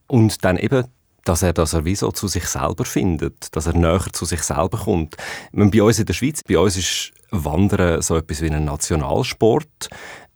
Und 0.07 0.43
dann 0.43 0.57
eben, 0.57 0.87
dass 1.23 1.43
er 1.43 1.53
das 1.53 1.73
er 1.73 1.85
wie 1.85 1.95
so 1.95 2.11
zu 2.11 2.27
sich 2.27 2.45
selber 2.45 2.85
findet, 2.85 3.55
dass 3.55 3.67
er 3.67 3.73
näher 3.73 4.05
zu 4.11 4.25
sich 4.25 4.41
selber 4.41 4.79
kommt. 4.79 5.15
Bei 5.51 5.83
uns 5.83 5.99
in 5.99 6.05
der 6.05 6.13
Schweiz, 6.13 6.41
bei 6.43 6.57
uns 6.57 6.77
ist 6.77 7.11
Wandern 7.31 8.01
so 8.01 8.17
etwas 8.17 8.41
wie 8.41 8.49
ein 8.49 8.65
Nationalsport. 8.65 9.89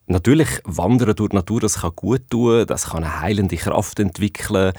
Natürlich, 0.05 0.47
Wandern 0.63 1.15
durch 1.15 1.29
die 1.31 1.35
Natur, 1.35 1.59
das 1.59 1.81
kann 1.81 1.91
gut 1.95 2.29
tun, 2.29 2.65
das 2.65 2.91
kann 2.91 3.03
eine 3.03 3.19
heilende 3.19 3.57
Kraft 3.57 3.99
entwickeln. 3.99 4.73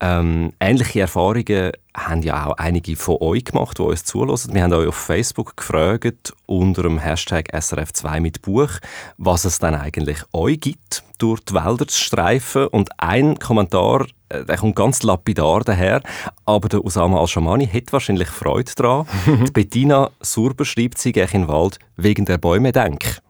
Ähm, 0.00 0.52
ähnliche 0.60 1.00
Erfahrungen 1.00 1.72
haben 1.96 2.22
ja 2.22 2.46
auch 2.46 2.56
einige 2.58 2.96
von 2.96 3.18
euch 3.20 3.44
gemacht, 3.44 3.78
die 3.78 3.82
uns 3.82 4.04
zulassen. 4.04 4.52
Wir 4.52 4.64
haben 4.64 4.72
euch 4.72 4.88
auf 4.88 4.96
Facebook 4.96 5.56
gefragt, 5.56 6.34
unter 6.46 6.82
dem 6.82 6.98
Hashtag 6.98 7.54
SRF2 7.54 8.20
mit 8.20 8.42
Buch, 8.42 8.70
was 9.16 9.44
es 9.44 9.60
dann 9.60 9.74
eigentlich 9.74 10.18
euch 10.32 10.60
gibt, 10.60 11.04
durch 11.18 11.40
die 11.40 11.54
Wälder 11.54 11.86
zu 11.86 11.98
streifen. 11.98 12.66
Und 12.66 12.90
ein 12.98 13.38
Kommentar, 13.38 14.06
äh, 14.28 14.44
der 14.44 14.56
kommt 14.56 14.74
ganz 14.74 15.04
lapidar 15.04 15.60
daher, 15.60 16.02
aber 16.44 16.68
der 16.68 16.84
Osama 16.84 17.20
Al-Shamani 17.20 17.68
hat 17.68 17.92
wahrscheinlich 17.92 18.28
Freude 18.28 18.72
daran. 18.74 19.06
die 19.26 19.50
Bettina 19.52 20.10
Surber 20.20 20.64
schreibt, 20.64 20.98
sie 20.98 21.12
gehe 21.12 21.24
in 21.24 21.42
den 21.42 21.48
Wald 21.48 21.78
wegen 21.96 22.24
der 22.24 22.38
Bäume 22.38 22.72
denk. 22.72 23.20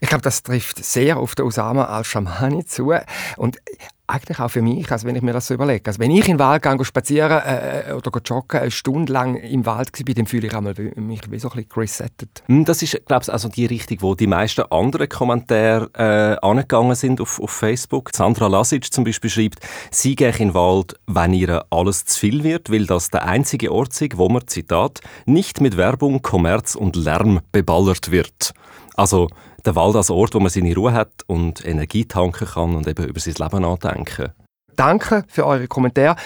Ich 0.00 0.08
glaube, 0.08 0.22
das 0.22 0.42
trifft 0.42 0.84
sehr 0.84 1.18
auf 1.18 1.34
den 1.34 1.46
Osama 1.46 1.84
al-Shamani 1.84 2.64
zu. 2.64 2.92
Und 3.36 3.58
eigentlich 4.06 4.38
auch 4.38 4.50
für 4.50 4.60
mich, 4.60 4.90
also 4.92 5.06
wenn 5.06 5.16
ich 5.16 5.22
mir 5.22 5.32
das 5.32 5.46
so 5.46 5.54
überlege. 5.54 5.86
Also 5.86 5.98
wenn 5.98 6.10
ich 6.10 6.26
den 6.26 6.38
Wald 6.38 6.62
gehe, 6.62 6.84
spazieren 6.84 7.40
äh, 7.42 7.92
oder 7.94 8.10
joggen, 8.22 8.60
eine 8.60 8.70
Stunde 8.70 9.12
lang 9.12 9.36
im 9.36 9.64
Wald 9.64 9.90
war, 9.98 10.14
dann 10.14 10.26
fühle 10.26 10.46
ich 10.46 10.54
einmal 10.54 10.74
mich 10.96 11.20
wie 11.30 11.38
so 11.38 11.48
ein 11.48 11.56
bisschen 11.56 11.72
resettet. 11.74 12.42
Hm, 12.46 12.66
das 12.66 12.82
ist, 12.82 13.00
glaube 13.06 13.22
ich, 13.22 13.32
also 13.32 13.48
die 13.48 13.64
Richtung, 13.64 13.98
wo 14.02 14.14
die 14.14 14.26
meisten 14.26 14.62
anderen 14.70 15.08
Kommentare 15.08 15.90
äh, 15.94 16.46
angegangen 16.46 16.94
sind 16.94 17.20
auf, 17.20 17.40
auf 17.40 17.50
Facebook. 17.50 18.10
Sandra 18.14 18.46
Lasic 18.48 18.92
zum 18.92 19.04
Beispiel 19.04 19.30
schreibt, 19.30 19.60
sie 19.90 20.16
gehe 20.16 20.28
in 20.32 20.48
den 20.48 20.54
Wald, 20.54 20.94
wenn 21.06 21.32
ihr 21.32 21.64
alles 21.70 22.04
zu 22.04 22.20
viel 22.20 22.44
wird, 22.44 22.70
weil 22.70 22.86
das 22.86 23.08
der 23.08 23.24
einzige 23.26 23.72
Ort 23.72 23.98
ist, 24.00 24.18
wo 24.18 24.28
man, 24.28 24.46
Zitat, 24.46 25.00
nicht 25.24 25.62
mit 25.62 25.78
Werbung, 25.78 26.20
Kommerz 26.20 26.74
und 26.74 26.96
Lärm 26.96 27.40
beballert 27.52 28.10
wird. 28.10 28.52
Also 28.96 29.28
der 29.64 29.74
Wald 29.76 29.96
als 29.96 30.10
Ort, 30.10 30.34
wo 30.34 30.40
man 30.40 30.50
seine 30.50 30.74
Ruhe 30.74 30.92
hat 30.92 31.22
und 31.26 31.64
Energie 31.64 32.04
tanken 32.04 32.46
kann 32.46 32.74
und 32.74 32.86
eben 32.86 33.06
über 33.06 33.20
sein 33.20 33.34
Leben 33.34 33.62
nachdenken. 33.62 34.32
Danke 34.76 35.24
für 35.28 35.46
eure 35.46 35.68
Kommentare. 35.68 36.16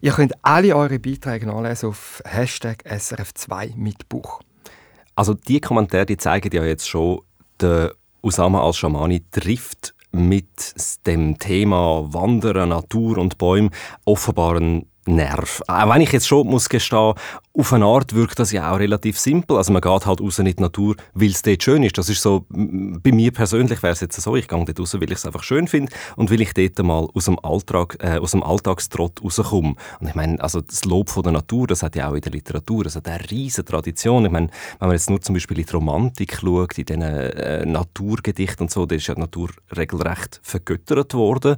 Ihr 0.00 0.12
könnt 0.12 0.32
alle 0.42 0.74
eure 0.74 0.98
Beiträge 0.98 1.46
nachlesen 1.46 1.90
auf 1.90 2.22
Hashtag 2.24 2.84
SRF2 2.86 3.76
mit 3.76 4.08
Buch. 4.08 4.40
Also 5.14 5.34
die 5.34 5.60
Kommentare 5.60 6.06
die 6.06 6.16
zeigen 6.16 6.50
ja 6.54 6.64
jetzt 6.64 6.88
schon, 6.88 7.20
der 7.60 7.92
Usama 8.22 8.62
al-Shamani 8.62 9.24
trifft 9.30 9.94
mit 10.12 10.74
dem 11.06 11.38
Thema 11.38 12.12
Wandern, 12.12 12.70
Natur 12.70 13.18
und 13.18 13.38
Bäume 13.38 13.70
offenbar 14.04 14.56
einen 14.56 14.89
Nerv. 15.06 15.62
Auch 15.66 15.94
wenn 15.94 16.02
ich 16.02 16.12
jetzt 16.12 16.28
schon 16.28 16.46
muss 16.46 16.68
gestehen, 16.68 17.14
auf 17.52 17.72
eine 17.72 17.84
Art 17.84 18.14
wirkt 18.14 18.38
das 18.38 18.52
ja 18.52 18.70
auch 18.70 18.78
relativ 18.78 19.18
simpel. 19.18 19.56
Also 19.56 19.72
man 19.72 19.82
geht 19.82 20.06
halt 20.06 20.20
raus 20.20 20.38
in 20.38 20.44
die 20.44 20.54
Natur, 20.58 20.94
weil 21.14 21.30
es 21.30 21.42
dort 21.42 21.62
schön 21.62 21.82
ist. 21.82 21.98
Das 21.98 22.08
ist 22.08 22.22
so, 22.22 22.44
bei 22.48 23.10
mir 23.10 23.32
persönlich 23.32 23.82
wäre 23.82 23.92
es 23.92 24.00
jetzt 24.00 24.20
so, 24.20 24.36
ich 24.36 24.46
gehe 24.46 24.64
dort 24.64 24.78
raus, 24.78 24.94
weil 24.94 25.04
ich 25.04 25.18
es 25.18 25.26
einfach 25.26 25.42
schön 25.42 25.66
finde 25.68 25.92
und 26.16 26.30
weil 26.30 26.40
ich 26.40 26.52
dort 26.54 26.78
mal 26.86 27.08
aus 27.14 27.24
dem, 27.24 27.38
Alltag, 27.42 27.96
äh, 28.00 28.18
aus 28.18 28.32
dem 28.32 28.42
Alltagstrott 28.42 29.22
rauskomme. 29.24 29.74
Und 30.00 30.06
ich 30.06 30.14
meine, 30.14 30.40
also 30.40 30.60
das 30.60 30.84
Lob 30.84 31.10
von 31.10 31.22
der 31.22 31.32
Natur, 31.32 31.66
das 31.66 31.82
hat 31.82 31.96
ja 31.96 32.10
auch 32.10 32.14
in 32.14 32.20
der 32.20 32.32
Literatur, 32.32 32.84
das 32.84 32.96
hat 32.96 33.08
eine 33.08 33.30
riesige 33.30 33.64
Tradition. 33.64 34.26
Ich 34.26 34.32
meine, 34.32 34.48
wenn 34.78 34.88
man 34.88 34.96
jetzt 34.96 35.10
nur 35.10 35.20
zum 35.20 35.34
Beispiel 35.34 35.58
in 35.58 35.66
die 35.66 35.72
Romantik 35.72 36.38
schaut, 36.40 36.78
in 36.78 36.84
diesen 36.84 37.02
äh, 37.02 37.66
Naturgedichten 37.66 38.64
und 38.64 38.70
so, 38.70 38.86
da 38.86 38.94
ist 38.94 39.06
ja 39.06 39.14
die 39.14 39.20
Natur 39.20 39.50
regelrecht 39.76 40.40
vergöttert 40.42 41.14
worden. 41.14 41.56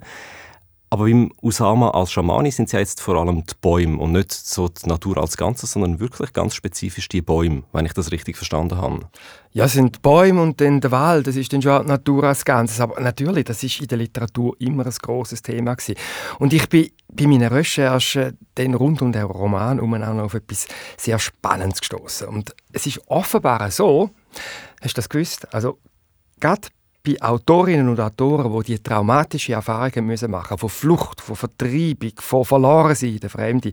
Aber 0.92 1.04
beim 1.04 1.32
Usama 1.40 1.88
als 1.92 2.12
Schamani 2.12 2.50
sind 2.50 2.66
es 2.66 2.72
ja 2.72 2.78
jetzt 2.78 3.00
vor 3.00 3.16
allem 3.16 3.46
die 3.46 3.54
Bäume 3.62 3.96
und 3.96 4.12
nicht 4.12 4.30
so 4.30 4.68
die 4.68 4.86
Natur 4.86 5.16
als 5.16 5.38
Ganzes, 5.38 5.72
sondern 5.72 6.00
wirklich 6.00 6.34
ganz 6.34 6.54
spezifisch 6.54 7.08
die 7.08 7.22
Bäume, 7.22 7.62
wenn 7.72 7.86
ich 7.86 7.94
das 7.94 8.12
richtig 8.12 8.36
verstanden 8.36 8.76
habe. 8.76 9.08
Ja, 9.52 9.64
es 9.64 9.72
sind 9.72 9.96
die 9.96 10.00
Bäume 10.00 10.42
und 10.42 10.60
dann 10.60 10.82
der 10.82 10.90
Wald, 10.90 11.26
das 11.26 11.36
ist 11.36 11.50
dann 11.50 11.62
schon 11.62 11.80
die 11.80 11.88
Natur 11.88 12.24
als 12.24 12.44
Ganzes. 12.44 12.78
Aber 12.78 13.00
natürlich, 13.00 13.46
das 13.46 13.62
ist 13.62 13.80
in 13.80 13.86
der 13.86 13.96
Literatur 13.96 14.54
immer 14.58 14.84
ein 14.84 14.92
großes 14.92 15.40
Thema 15.40 15.76
gewesen. 15.76 15.98
Und 16.38 16.52
ich 16.52 16.68
bin 16.68 16.90
bei 17.10 17.26
meiner 17.26 17.50
Recherche 17.50 18.34
dann 18.56 18.74
rund 18.74 19.00
um 19.00 19.12
den 19.12 19.22
Roman 19.22 19.80
um 19.80 19.94
auch 19.94 20.12
noch 20.12 20.24
auf 20.24 20.34
etwas 20.34 20.66
sehr 20.98 21.18
Spannendes 21.18 21.80
gestoßen. 21.80 22.28
Und 22.28 22.54
es 22.70 22.84
ist 22.84 23.00
offenbar 23.06 23.70
so, 23.70 24.10
hast 24.82 24.94
du 24.94 24.98
das 24.98 25.08
gewusst? 25.08 25.54
Also 25.54 25.78
gerade 26.38 26.68
bei 27.04 27.20
Autorinnen 27.20 27.88
und 27.88 28.00
Autoren, 28.00 28.52
die 28.60 28.76
die 28.76 28.82
traumatische 28.82 29.54
Erfahrungen 29.54 30.06
müssen 30.06 30.30
machen 30.30 30.56
von 30.56 30.68
Flucht, 30.68 31.20
von 31.20 31.36
Vertreibung, 31.36 32.12
von 32.16 32.44
Verlorensein, 32.44 33.18
der 33.18 33.30
Fremde. 33.30 33.72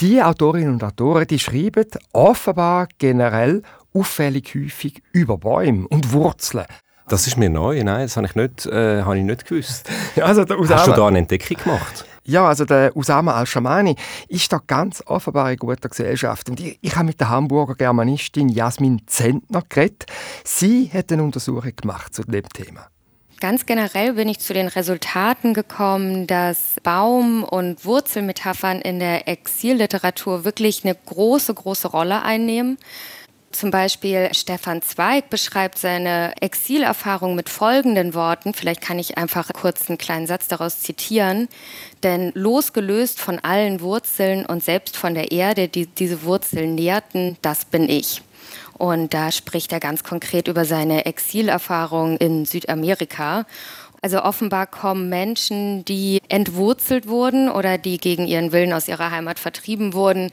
Die 0.00 0.22
Autorinnen 0.22 0.74
und 0.74 0.84
Autoren, 0.84 1.26
die 1.26 1.38
schreiben 1.38 1.86
offenbar 2.12 2.88
generell 2.98 3.62
auffällig 3.94 4.54
häufig 4.54 5.02
über 5.12 5.36
Bäume 5.36 5.86
und 5.88 6.12
Wurzeln. 6.12 6.66
Das 7.08 7.26
ist 7.26 7.36
mir 7.36 7.50
neu, 7.50 7.82
nein, 7.82 8.02
das 8.02 8.16
habe 8.16 8.26
ich 8.26 8.34
nicht, 8.34 8.66
äh, 8.66 9.02
habe 9.02 9.18
ich 9.18 9.24
nicht 9.24 9.44
gewusst. 9.44 9.90
also, 10.20 10.42
Hast 10.42 10.86
du 10.86 10.92
da 10.92 11.08
eine 11.08 11.18
Entdeckung 11.18 11.56
gemacht? 11.56 12.06
Ja, 12.24 12.46
also 12.46 12.64
der 12.64 12.96
Usama 12.96 13.34
al-Shamani 13.34 13.96
ist 14.28 14.52
da 14.52 14.60
ganz 14.64 15.02
offenbar 15.06 15.50
in 15.50 15.58
guter 15.58 15.88
Gesellschaft. 15.88 16.48
Und 16.48 16.60
ich, 16.60 16.78
ich 16.80 16.94
habe 16.94 17.06
mit 17.06 17.20
der 17.20 17.28
Hamburger 17.28 17.74
Germanistin 17.74 18.48
Jasmin 18.48 19.02
Zentner 19.06 19.62
geredet. 19.68 20.06
Sie 20.44 20.90
hat 20.92 21.10
eine 21.10 21.24
Untersuchung 21.24 21.72
gemacht 21.74 22.14
zu 22.14 22.22
dem 22.22 22.48
Thema. 22.48 22.86
Ganz 23.40 23.66
generell 23.66 24.12
bin 24.12 24.28
ich 24.28 24.38
zu 24.38 24.54
den 24.54 24.68
Resultaten 24.68 25.52
gekommen, 25.52 26.28
dass 26.28 26.76
Baum- 26.84 27.42
und 27.42 27.84
Wurzelmetaphern 27.84 28.80
in 28.80 29.00
der 29.00 29.26
Exilliteratur 29.26 30.44
wirklich 30.44 30.84
eine 30.84 30.94
große, 30.94 31.52
große 31.52 31.88
Rolle 31.88 32.22
einnehmen. 32.22 32.78
Zum 33.52 33.70
Beispiel 33.70 34.30
Stefan 34.32 34.80
Zweig 34.80 35.28
beschreibt 35.28 35.78
seine 35.78 36.32
Exilerfahrung 36.40 37.34
mit 37.34 37.50
folgenden 37.50 38.14
Worten. 38.14 38.54
Vielleicht 38.54 38.80
kann 38.80 38.98
ich 38.98 39.18
einfach 39.18 39.50
kurz 39.52 39.88
einen 39.88 39.98
kleinen 39.98 40.26
Satz 40.26 40.48
daraus 40.48 40.80
zitieren. 40.80 41.48
Denn 42.02 42.32
losgelöst 42.34 43.20
von 43.20 43.38
allen 43.38 43.80
Wurzeln 43.80 44.46
und 44.46 44.64
selbst 44.64 44.96
von 44.96 45.14
der 45.14 45.32
Erde, 45.32 45.68
die 45.68 45.86
diese 45.86 46.24
Wurzeln 46.24 46.74
nährten, 46.74 47.36
das 47.42 47.66
bin 47.66 47.88
ich. 47.88 48.22
Und 48.78 49.12
da 49.12 49.30
spricht 49.30 49.70
er 49.72 49.80
ganz 49.80 50.02
konkret 50.02 50.48
über 50.48 50.64
seine 50.64 51.04
Exilerfahrung 51.04 52.16
in 52.16 52.46
Südamerika. 52.46 53.44
Also 54.00 54.22
offenbar 54.22 54.66
kommen 54.66 55.08
Menschen, 55.10 55.84
die 55.84 56.20
entwurzelt 56.28 57.06
wurden 57.06 57.48
oder 57.48 57.78
die 57.78 57.98
gegen 57.98 58.26
ihren 58.26 58.50
Willen 58.50 58.72
aus 58.72 58.88
ihrer 58.88 59.12
Heimat 59.12 59.38
vertrieben 59.38 59.92
wurden, 59.92 60.32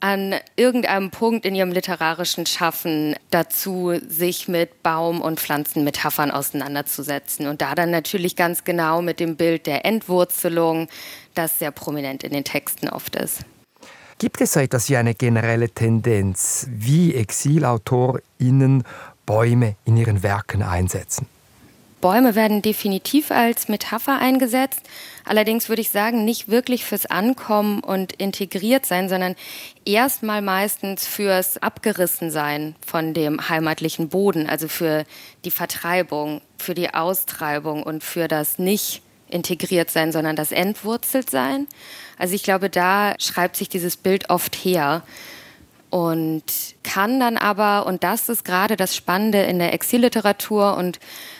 an 0.00 0.34
irgendeinem 0.56 1.10
Punkt 1.10 1.44
in 1.44 1.54
ihrem 1.54 1.72
literarischen 1.72 2.46
Schaffen 2.46 3.16
dazu, 3.30 3.92
sich 4.06 4.48
mit 4.48 4.82
Baum- 4.82 5.20
und 5.20 5.40
Pflanzenmetaphern 5.40 6.30
auseinanderzusetzen. 6.30 7.46
Und 7.46 7.62
da 7.62 7.74
dann 7.74 7.90
natürlich 7.90 8.36
ganz 8.36 8.64
genau 8.64 9.02
mit 9.02 9.20
dem 9.20 9.36
Bild 9.36 9.66
der 9.66 9.84
Entwurzelung, 9.84 10.88
das 11.34 11.58
sehr 11.58 11.70
prominent 11.70 12.24
in 12.24 12.32
den 12.32 12.44
Texten 12.44 12.88
oft 12.88 13.16
ist. 13.16 13.40
Gibt 14.18 14.40
es 14.40 14.54
so 14.54 14.60
etwas 14.60 14.88
wie 14.88 14.96
eine 14.96 15.14
generelle 15.14 15.68
Tendenz, 15.68 16.66
wie 16.70 17.14
ExilautorInnen 17.14 18.82
Bäume 19.26 19.76
in 19.84 19.96
ihren 19.96 20.22
Werken 20.24 20.62
einsetzen? 20.62 21.26
Bäume 22.00 22.34
werden 22.34 22.62
definitiv 22.62 23.30
als 23.30 23.68
Metapher 23.68 24.18
eingesetzt. 24.18 24.80
Allerdings 25.24 25.68
würde 25.68 25.82
ich 25.82 25.90
sagen, 25.90 26.24
nicht 26.24 26.48
wirklich 26.48 26.84
fürs 26.84 27.06
Ankommen 27.06 27.80
und 27.80 28.12
integriert 28.12 28.86
sein, 28.86 29.08
sondern 29.08 29.34
erstmal 29.84 30.42
meistens 30.42 31.06
fürs 31.06 31.58
Abgerissensein 31.58 32.76
von 32.86 33.14
dem 33.14 33.48
heimatlichen 33.48 34.08
Boden, 34.08 34.48
also 34.48 34.68
für 34.68 35.04
die 35.44 35.50
Vertreibung, 35.50 36.40
für 36.56 36.74
die 36.74 36.94
Austreibung 36.94 37.82
und 37.82 38.04
für 38.04 38.28
das 38.28 38.58
nicht 38.58 39.02
integriert 39.28 39.90
sein, 39.90 40.12
sondern 40.12 40.36
das 40.36 40.52
entwurzelt 40.52 41.30
sein. 41.30 41.66
Also 42.18 42.34
ich 42.34 42.42
glaube, 42.42 42.70
da 42.70 43.14
schreibt 43.18 43.56
sich 43.56 43.68
dieses 43.68 43.96
Bild 43.96 44.30
oft 44.30 44.54
her 44.56 45.02
und 45.90 46.44
kann 46.82 47.20
dann 47.20 47.36
aber, 47.36 47.86
und 47.86 48.04
das 48.04 48.28
ist 48.28 48.44
gerade 48.44 48.76
das 48.76 48.94
Spannende 48.94 49.42
in 49.42 49.58
der 49.58 49.72
Exilliteratur 49.72 50.76
und 50.76 50.98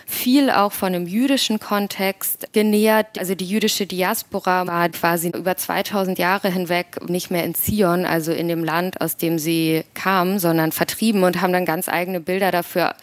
viel 0.08 0.50
auch 0.50 0.72
von 0.72 0.94
einem 0.94 1.06
jüdischen 1.06 1.60
Kontext 1.60 2.48
genährt. 2.54 3.18
Also 3.18 3.34
die 3.34 3.44
jüdische 3.44 3.86
Diaspora 3.86 4.66
war 4.66 4.88
quasi 4.88 5.28
über 5.28 5.54
2000 5.54 6.18
Jahre 6.18 6.50
hinweg 6.50 7.08
nicht 7.08 7.30
mehr 7.30 7.44
in 7.44 7.54
Zion, 7.54 8.06
also 8.06 8.32
in 8.32 8.48
dem 8.48 8.64
Land, 8.64 9.02
aus 9.02 9.18
dem 9.18 9.38
sie 9.38 9.84
kamen, 9.92 10.38
sondern 10.38 10.72
vertrieben 10.72 11.24
und 11.24 11.42
haben 11.42 11.52
dann 11.52 11.66
ganz 11.66 11.90
eigene 11.90 12.20
Bilder 12.20 12.50
dafür 12.50 12.94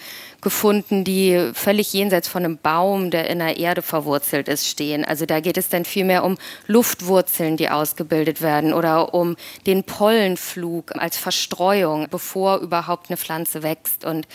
gefunden, 0.45 1.03
die 1.03 1.49
völlig 1.53 1.91
jenseits 1.91 2.27
von 2.27 2.45
einem 2.45 2.59
Baum, 2.59 3.09
der 3.09 3.31
in 3.31 3.39
der 3.39 3.57
Erde 3.57 3.81
verwurzelt 3.81 4.47
ist, 4.47 4.67
stehen. 4.67 5.03
Also 5.03 5.25
da 5.25 5.39
geht 5.39 5.57
es 5.57 5.69
dann 5.69 5.85
vielmehr 5.85 6.23
um 6.23 6.37
Luftwurzeln, 6.67 7.57
die 7.57 7.71
ausgebildet 7.71 8.43
werden 8.43 8.71
oder 8.71 9.15
um 9.15 9.37
den 9.65 9.83
Pollenflug 9.83 10.95
als 10.97 11.17
Verstreuung, 11.17 12.07
bevor 12.11 12.57
überhaupt 12.57 13.09
eine 13.09 13.17
Pflanze 13.17 13.63
wächst. 13.63 14.05
Und 14.05 14.27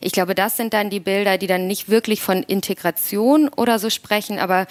ich 0.00 0.12
glaube, 0.12 0.34
das 0.34 0.56
sind 0.56 0.72
dann 0.72 0.88
die 0.88 1.00
Bilder, 1.00 1.36
die 1.36 1.46
dann 1.46 1.66
nicht 1.66 1.90
wirklich 1.90 2.17
von 2.20 2.42
Integration 2.42 3.48
oder 3.48 3.78
so 3.78 3.90
sprechen, 3.90 4.38
aber 4.38 4.66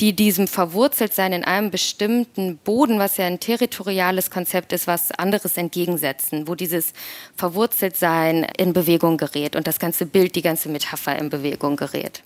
die 0.00 0.14
diesem 0.14 0.46
Verwurzeltsein 0.46 1.32
in 1.32 1.44
einem 1.44 1.70
bestimmten 1.70 2.56
Boden, 2.56 2.98
was 2.98 3.18
ja 3.18 3.26
ein 3.26 3.38
territoriales 3.38 4.30
Konzept 4.30 4.72
ist, 4.72 4.86
was 4.86 5.12
anderes 5.12 5.56
entgegensetzen, 5.56 6.48
wo 6.48 6.54
dieses 6.54 6.94
Verwurzeltsein 7.36 8.46
in 8.56 8.72
Bewegung 8.72 9.18
gerät 9.18 9.56
und 9.56 9.66
das 9.66 9.78
ganze 9.78 10.06
Bild, 10.06 10.36
die 10.36 10.42
ganze 10.42 10.70
Metapher 10.70 11.18
in 11.18 11.28
Bewegung 11.28 11.76
gerät. 11.76 12.22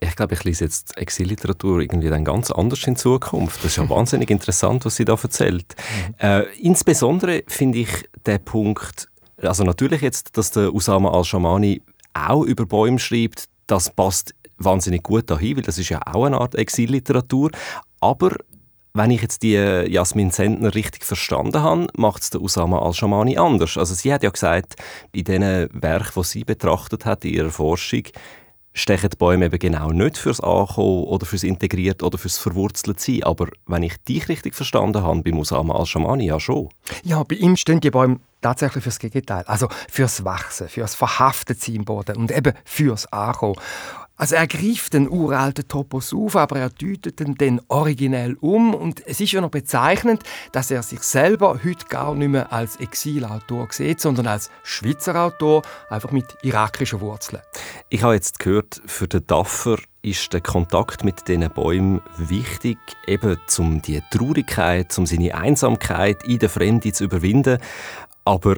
Ich 0.00 0.16
glaube, 0.16 0.34
ich 0.34 0.44
lese 0.44 0.64
jetzt 0.64 0.96
Exilliteratur 0.96 1.80
irgendwie 1.80 2.08
dann 2.08 2.24
ganz 2.24 2.50
anders 2.50 2.86
in 2.86 2.96
Zukunft. 2.96 3.58
Das 3.58 3.72
ist 3.72 3.76
ja 3.76 3.88
wahnsinnig 3.90 4.30
interessant, 4.30 4.84
was 4.84 4.96
sie 4.96 5.04
da 5.04 5.18
erzählt. 5.20 5.74
Mhm. 5.76 6.14
Äh, 6.18 6.42
insbesondere 6.60 7.42
finde 7.46 7.80
ich 7.80 8.08
den 8.26 8.42
Punkt, 8.42 9.08
also 9.42 9.64
natürlich 9.64 10.00
jetzt, 10.00 10.38
dass 10.38 10.50
der 10.50 10.72
Usama 10.72 11.10
al-Shamani 11.10 11.82
auch 12.14 12.44
über 12.44 12.64
Bäume 12.64 12.98
schreibt, 12.98 13.48
das 13.66 13.90
passt 13.90 14.34
wahnsinnig 14.58 15.02
gut 15.02 15.30
dahin, 15.30 15.56
weil 15.56 15.62
das 15.62 15.78
ist 15.78 15.90
ja 15.90 16.00
auch 16.06 16.24
eine 16.24 16.40
Art 16.40 16.54
Exilliteratur. 16.54 17.50
Aber 18.00 18.32
wenn 18.94 19.10
ich 19.10 19.20
jetzt 19.20 19.42
die 19.42 19.54
äh, 19.54 19.88
Jasmin 19.90 20.30
Sentner 20.30 20.74
richtig 20.74 21.04
verstanden 21.04 21.62
habe, 21.62 21.86
macht 21.96 22.22
es 22.22 22.30
der 22.30 22.40
Usama 22.40 22.78
al-Shamani 22.78 23.36
anders. 23.36 23.76
Also 23.76 23.94
sie 23.94 24.12
hat 24.12 24.22
ja 24.22 24.30
gesagt, 24.30 24.76
in 25.12 25.24
den 25.24 25.68
Werken, 25.72 26.12
die 26.16 26.24
sie 26.24 26.44
betrachtet 26.44 27.04
hat 27.04 27.24
in 27.24 27.34
ihrer 27.34 27.50
Forschung, 27.50 28.04
stechen 28.72 29.10
die 29.10 29.16
Bäume 29.16 29.46
eben 29.46 29.58
genau 29.58 29.90
nicht 29.90 30.16
fürs 30.16 30.40
Ankommen 30.40 31.04
oder 31.04 31.26
fürs 31.26 31.42
Integriert 31.42 32.02
oder 32.02 32.16
fürs 32.16 32.38
Verwurzelt 32.38 33.00
sein. 33.00 33.22
Aber 33.22 33.48
wenn 33.66 33.82
ich 33.82 33.96
dich 34.04 34.28
richtig 34.28 34.54
verstanden 34.54 35.02
habe, 35.02 35.22
bei 35.22 35.32
Usama 35.32 35.74
al-Shamani 35.74 36.26
ja 36.26 36.40
schon. 36.40 36.70
Ja, 37.02 37.22
bei 37.22 37.36
ihm 37.36 37.56
stehen 37.56 37.80
die 37.80 37.90
Bäume 37.90 38.20
tatsächlich 38.46 38.84
fürs 38.84 39.00
Gegenteil. 39.00 39.42
Also 39.48 39.68
fürs 39.90 40.24
Wachsen, 40.24 40.68
fürs 40.68 40.94
Verhaftetsein 40.94 41.74
im 41.76 41.84
Boden 41.84 42.16
und 42.16 42.30
eben 42.30 42.54
fürs 42.64 43.12
Ankommen. 43.12 43.56
Also 44.18 44.36
er 44.36 44.46
greift 44.46 44.94
den 44.94 45.10
uralten 45.10 45.68
Topos 45.68 46.14
auf, 46.14 46.36
aber 46.36 46.58
er 46.58 46.70
deutet 46.70 47.20
ihn 47.20 47.34
dann 47.34 47.60
originell 47.68 48.36
um 48.40 48.72
und 48.72 49.06
es 49.06 49.20
ist 49.20 49.32
ja 49.32 49.42
noch 49.42 49.50
bezeichnend, 49.50 50.22
dass 50.52 50.70
er 50.70 50.82
sich 50.82 51.00
selber 51.00 51.58
heute 51.62 51.84
gar 51.86 52.14
nicht 52.14 52.28
mehr 52.28 52.50
als 52.50 52.76
Exilautor 52.76 53.68
sieht, 53.72 54.00
sondern 54.00 54.28
als 54.28 54.50
Schweizer 54.62 55.16
Autor, 55.16 55.62
einfach 55.90 56.12
mit 56.12 56.24
irakischen 56.42 57.00
Wurzeln. 57.00 57.42
Ich 57.90 58.04
habe 58.04 58.14
jetzt 58.14 58.38
gehört, 58.38 58.80
für 58.86 59.06
den 59.06 59.26
Daffer 59.26 59.76
ist 60.00 60.32
der 60.32 60.40
Kontakt 60.40 61.04
mit 61.04 61.28
diesen 61.28 61.50
Bäumen 61.50 62.00
wichtig, 62.16 62.78
eben 63.06 63.36
um 63.58 63.82
die 63.82 64.00
Traurigkeit, 64.10 64.96
um 64.96 65.04
seine 65.04 65.34
Einsamkeit 65.34 66.22
in 66.24 66.38
der 66.38 66.48
Fremde 66.48 66.92
zu 66.92 67.04
überwinden. 67.04 67.58
Aber 68.26 68.56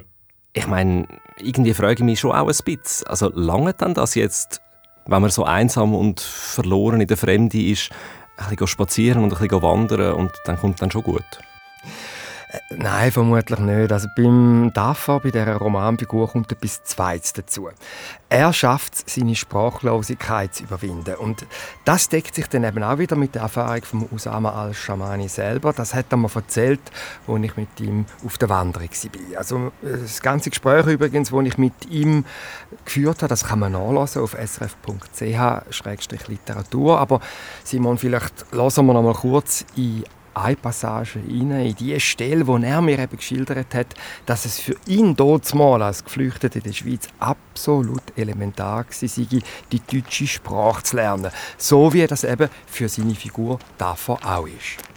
ich 0.51 0.67
meine, 0.67 1.07
irgendwie 1.37 1.73
frage 1.73 1.93
ich 1.93 2.03
mich 2.03 2.19
schon 2.19 2.33
auch 2.33 2.47
ein 2.49 2.65
bisschen, 2.65 3.07
also 3.07 3.31
lange 3.33 3.73
dann 3.73 3.93
das 3.93 4.15
jetzt 4.15 4.61
wenn 5.09 5.21
man 5.21 5.31
so 5.31 5.43
einsam 5.43 5.95
und 5.95 6.19
verloren 6.19 7.01
in 7.01 7.07
der 7.07 7.17
Fremde 7.17 7.61
ist, 7.61 7.89
ein 8.37 8.49
bisschen 8.49 8.67
spazieren 8.67 9.23
und 9.23 9.33
ein 9.33 9.39
bisschen 9.39 9.61
wandern 9.61 10.13
und 10.13 10.31
dann 10.45 10.57
kommt 10.57 10.81
dann 10.81 10.91
schon 10.91 11.03
gut. 11.03 11.25
Äh, 12.51 12.57
nein, 12.75 13.11
vermutlich 13.11 13.59
nicht. 13.59 13.91
Also 13.91 14.07
beim 14.15 14.71
Dafa, 14.73 15.19
bei 15.19 15.29
dieser 15.29 15.57
Romanfigur, 15.57 16.27
kommt 16.29 16.51
etwas 16.51 16.83
Zweites 16.83 17.33
dazu. 17.33 17.69
Er 18.27 18.51
schafft 18.53 18.95
es, 18.95 19.03
seine 19.13 19.35
Sprachlosigkeit 19.35 20.55
zu 20.55 20.63
überwinden. 20.63 21.13
Und 21.15 21.45
das 21.85 22.09
deckt 22.09 22.33
sich 22.33 22.47
dann 22.47 22.63
eben 22.63 22.81
auch 22.83 22.97
wieder 22.97 23.15
mit 23.15 23.35
der 23.35 23.43
Erfahrung 23.43 23.83
von 23.83 24.09
Usama 24.11 24.49
al-Shamani 24.51 25.27
selber. 25.27 25.73
Das 25.73 25.93
hat 25.93 26.07
er 26.11 26.17
mir 26.17 26.31
erzählt, 26.33 26.81
als 27.27 27.43
ich 27.43 27.55
mit 27.55 27.79
ihm 27.79 28.07
auf 28.25 28.39
der 28.39 28.49
Wanderung 28.49 28.89
war. 28.89 29.37
Also 29.37 29.71
das 29.83 30.19
ganze 30.21 30.49
Gespräch 30.49 30.87
übrigens, 30.87 31.29
das 31.29 31.43
ich 31.43 31.59
mit 31.59 31.85
ihm 31.87 32.25
geführt 32.83 33.21
habe, 33.21 33.29
das 33.29 33.45
kann 33.45 33.59
man 33.59 33.73
nachlesen 33.73 34.23
auf 34.23 34.33
srf.ch-literatur. 34.33 36.99
Aber 36.99 37.21
Simon, 37.63 37.99
vielleicht 37.99 38.51
lassen 38.51 38.87
wir 38.87 38.93
noch 38.93 39.03
mal 39.03 39.13
kurz 39.13 39.65
in 39.75 40.03
eine 40.39 40.55
Passage 40.55 41.19
rein, 41.19 41.51
in 41.51 41.75
die 41.75 41.99
Stelle, 41.99 42.45
wo 42.47 42.57
er 42.57 42.81
mir 42.81 42.99
eben 42.99 43.17
geschildert 43.17 43.73
hat, 43.73 43.87
dass 44.25 44.45
es 44.45 44.59
für 44.59 44.75
ihn 44.85 45.15
dort 45.15 45.53
mal 45.53 45.81
als 45.81 46.03
Geflüchteter 46.03 46.57
in 46.57 46.63
der 46.63 46.73
Schweiz 46.73 47.07
absolut 47.19 48.03
elementar 48.15 48.85
war, 48.85 49.41
die 49.71 49.81
deutsche 49.91 50.27
Sprache 50.27 50.83
zu 50.83 50.95
lernen. 50.95 51.31
So 51.57 51.93
wie 51.93 52.05
das 52.07 52.23
eben 52.23 52.49
für 52.67 52.89
seine 52.89 53.15
Figur 53.15 53.59
davor 53.77 54.19
auch 54.23 54.47
ist. 54.47 54.88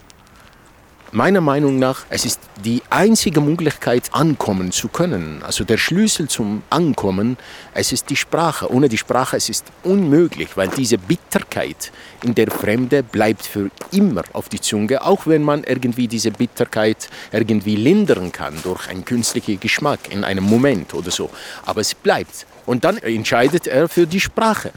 Meiner 1.14 1.42
Meinung 1.42 1.78
nach, 1.78 2.06
es 2.08 2.24
ist 2.24 2.40
die 2.64 2.80
einzige 2.88 3.42
Möglichkeit, 3.42 4.04
ankommen 4.12 4.72
zu 4.72 4.88
können. 4.88 5.42
Also 5.42 5.62
der 5.62 5.76
Schlüssel 5.76 6.26
zum 6.26 6.62
Ankommen, 6.70 7.36
es 7.74 7.92
ist 7.92 8.08
die 8.08 8.16
Sprache. 8.16 8.72
Ohne 8.72 8.88
die 8.88 8.96
Sprache 8.96 9.36
es 9.36 9.50
ist 9.50 9.66
unmöglich, 9.82 10.56
weil 10.56 10.68
diese 10.68 10.96
Bitterkeit 10.96 11.92
in 12.22 12.34
der 12.34 12.50
Fremde 12.50 13.02
bleibt 13.02 13.44
für 13.44 13.70
immer 13.90 14.22
auf 14.32 14.48
die 14.48 14.58
Zunge, 14.62 15.04
auch 15.04 15.26
wenn 15.26 15.42
man 15.42 15.64
irgendwie 15.64 16.08
diese 16.08 16.30
Bitterkeit 16.30 17.10
irgendwie 17.30 17.76
lindern 17.76 18.32
kann 18.32 18.54
durch 18.62 18.88
einen 18.88 19.04
künstlichen 19.04 19.60
Geschmack 19.60 20.10
in 20.10 20.24
einem 20.24 20.44
Moment 20.44 20.94
oder 20.94 21.10
so. 21.10 21.28
Aber 21.66 21.82
es 21.82 21.94
bleibt. 21.94 22.46
Und 22.64 22.84
dann 22.84 22.96
entscheidet 22.96 23.66
er 23.66 23.90
für 23.90 24.06
die 24.06 24.20
Sprache 24.20 24.72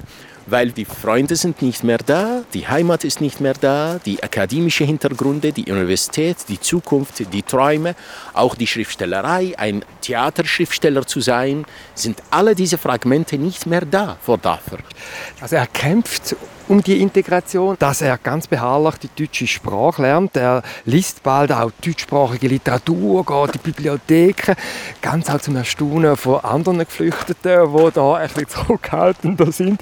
weil 0.48 0.72
die 0.72 0.86
Freunde 0.86 1.36
sind 1.36 1.62
nicht 1.62 1.84
mehr 1.84 1.98
da, 1.98 2.44
die 2.54 2.68
Heimat 2.68 3.04
ist 3.04 3.22
nicht 3.22 3.42
mehr 3.42 3.54
da, 3.54 4.00
die 4.06 4.22
akademische 4.22 4.84
Hintergründe, 4.84 5.52
die 5.52 5.72
Universität, 5.72 6.38
die 6.48 6.60
Zukunft, 6.60 7.34
die 7.34 7.44
Träume, 7.44 7.96
auch 8.34 8.56
die 8.56 8.68
Schriftstellerei, 8.68 9.54
ein 9.58 9.84
Theaterschriftsteller 10.02 11.06
zu 11.08 11.22
sein, 11.22 11.66
sind 11.94 12.22
alle 12.30 12.56
diese 12.56 12.78
Fragmente 12.78 13.38
nicht 13.38 13.66
mehr 13.66 13.86
da 13.86 14.18
vor 14.22 14.38
Dafür. 14.38 14.80
Also 15.42 15.56
er 15.56 15.68
kämpft 15.68 16.36
um 16.68 16.82
die 16.82 17.02
Integration, 17.02 17.76
dass 17.80 18.02
er 18.02 18.18
ganz 18.18 18.48
beharrlich 18.48 18.96
die 18.96 19.10
deutsche 19.16 19.48
Sprache 19.48 20.02
lernt. 20.02 20.36
Er 20.36 20.64
liest 20.86 21.24
bald 21.24 21.52
auch 21.52 21.72
deutschsprachige 21.84 22.48
Literatur, 22.48 23.26
geht 23.26 23.46
in 23.46 23.52
die 23.52 23.72
Bibliotheken, 23.72 24.56
ganz 25.02 25.30
auch 25.30 25.42
zum 25.42 25.56
Erstaunen 25.56 26.16
von 26.18 26.40
anderen 26.42 26.80
Geflüchteten, 26.80 27.74
die 27.74 27.92
da 27.94 28.16
ein 28.16 28.28
bisschen 28.28 28.48
zurückhaltender 28.50 29.52
sind. 29.52 29.82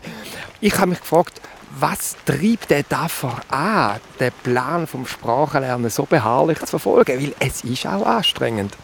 Ich 0.63 0.77
habe 0.77 0.91
mich 0.91 1.01
gefragt, 1.01 1.41
was 1.77 2.15
treibt 2.25 2.69
der 2.69 2.83
dafür 2.83 3.35
an, 3.49 3.99
den 4.17 4.31
Plan 4.43 4.87
vom 4.87 5.05
Sprachenlernen 5.05 5.89
so 5.89 6.05
beharrlich 6.05 6.57
zu 6.59 6.67
verfolgen? 6.67 7.21
Weil 7.21 7.35
es 7.39 7.65
ist 7.65 7.85
auch 7.85 8.05
anstrengend. 8.05 8.77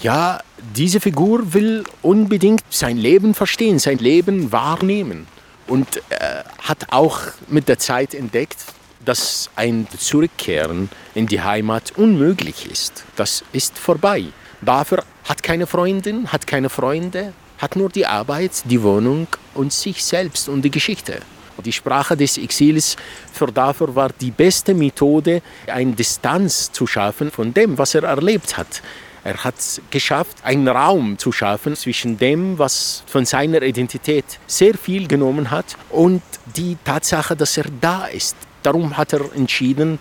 Ja, 0.00 0.38
diese 0.56 1.00
Figur 1.00 1.52
will 1.52 1.82
unbedingt 2.00 2.62
sein 2.70 2.96
Leben 2.96 3.34
verstehen, 3.34 3.80
sein 3.80 3.98
Leben 3.98 4.52
wahrnehmen. 4.52 5.26
und 5.66 5.96
äh, 6.10 6.44
hat 6.62 6.86
auch 6.92 7.18
mit 7.48 7.68
der 7.68 7.80
Zeit 7.80 8.14
entdeckt, 8.14 8.58
dass 9.04 9.50
ein 9.56 9.88
Zurückkehren 9.98 10.90
in 11.16 11.26
die 11.26 11.40
Heimat 11.40 11.90
unmöglich 11.96 12.70
ist. 12.70 13.02
Das 13.16 13.42
ist 13.52 13.76
vorbei. 13.78 14.26
Dafür 14.60 15.02
hat 15.24 15.42
keine 15.42 15.66
Freundin, 15.66 16.30
hat 16.30 16.46
keine 16.46 16.68
Freunde, 16.68 17.32
hat 17.58 17.76
nur 17.76 17.88
die 17.88 18.06
Arbeit, 18.06 18.62
die 18.64 18.82
Wohnung 18.82 19.26
und 19.54 19.72
sich 19.72 20.04
selbst 20.04 20.48
und 20.48 20.62
die 20.62 20.70
Geschichte. 20.70 21.20
Die 21.64 21.72
Sprache 21.72 22.16
des 22.16 22.36
Exils 22.36 22.96
für 23.32 23.46
dafür 23.46 23.94
war 23.94 24.10
die 24.20 24.30
beste 24.30 24.74
Methode, 24.74 25.40
eine 25.66 25.92
Distanz 25.92 26.72
zu 26.72 26.86
schaffen 26.86 27.30
von 27.30 27.54
dem, 27.54 27.78
was 27.78 27.94
er 27.94 28.02
erlebt 28.02 28.56
hat. 28.56 28.82
Er 29.22 29.42
hat 29.42 29.58
es 29.58 29.80
geschafft, 29.90 30.36
einen 30.42 30.68
Raum 30.68 31.16
zu 31.16 31.32
schaffen 31.32 31.76
zwischen 31.76 32.18
dem, 32.18 32.58
was 32.58 33.04
von 33.06 33.24
seiner 33.24 33.62
Identität 33.62 34.24
sehr 34.46 34.74
viel 34.74 35.08
genommen 35.08 35.50
hat 35.50 35.76
und 35.90 36.22
die 36.56 36.76
Tatsache, 36.84 37.34
dass 37.34 37.56
er 37.56 37.64
da 37.80 38.06
ist. 38.06 38.36
Darum 38.62 38.96
hat 38.96 39.14
er 39.14 39.34
entschieden, 39.34 39.98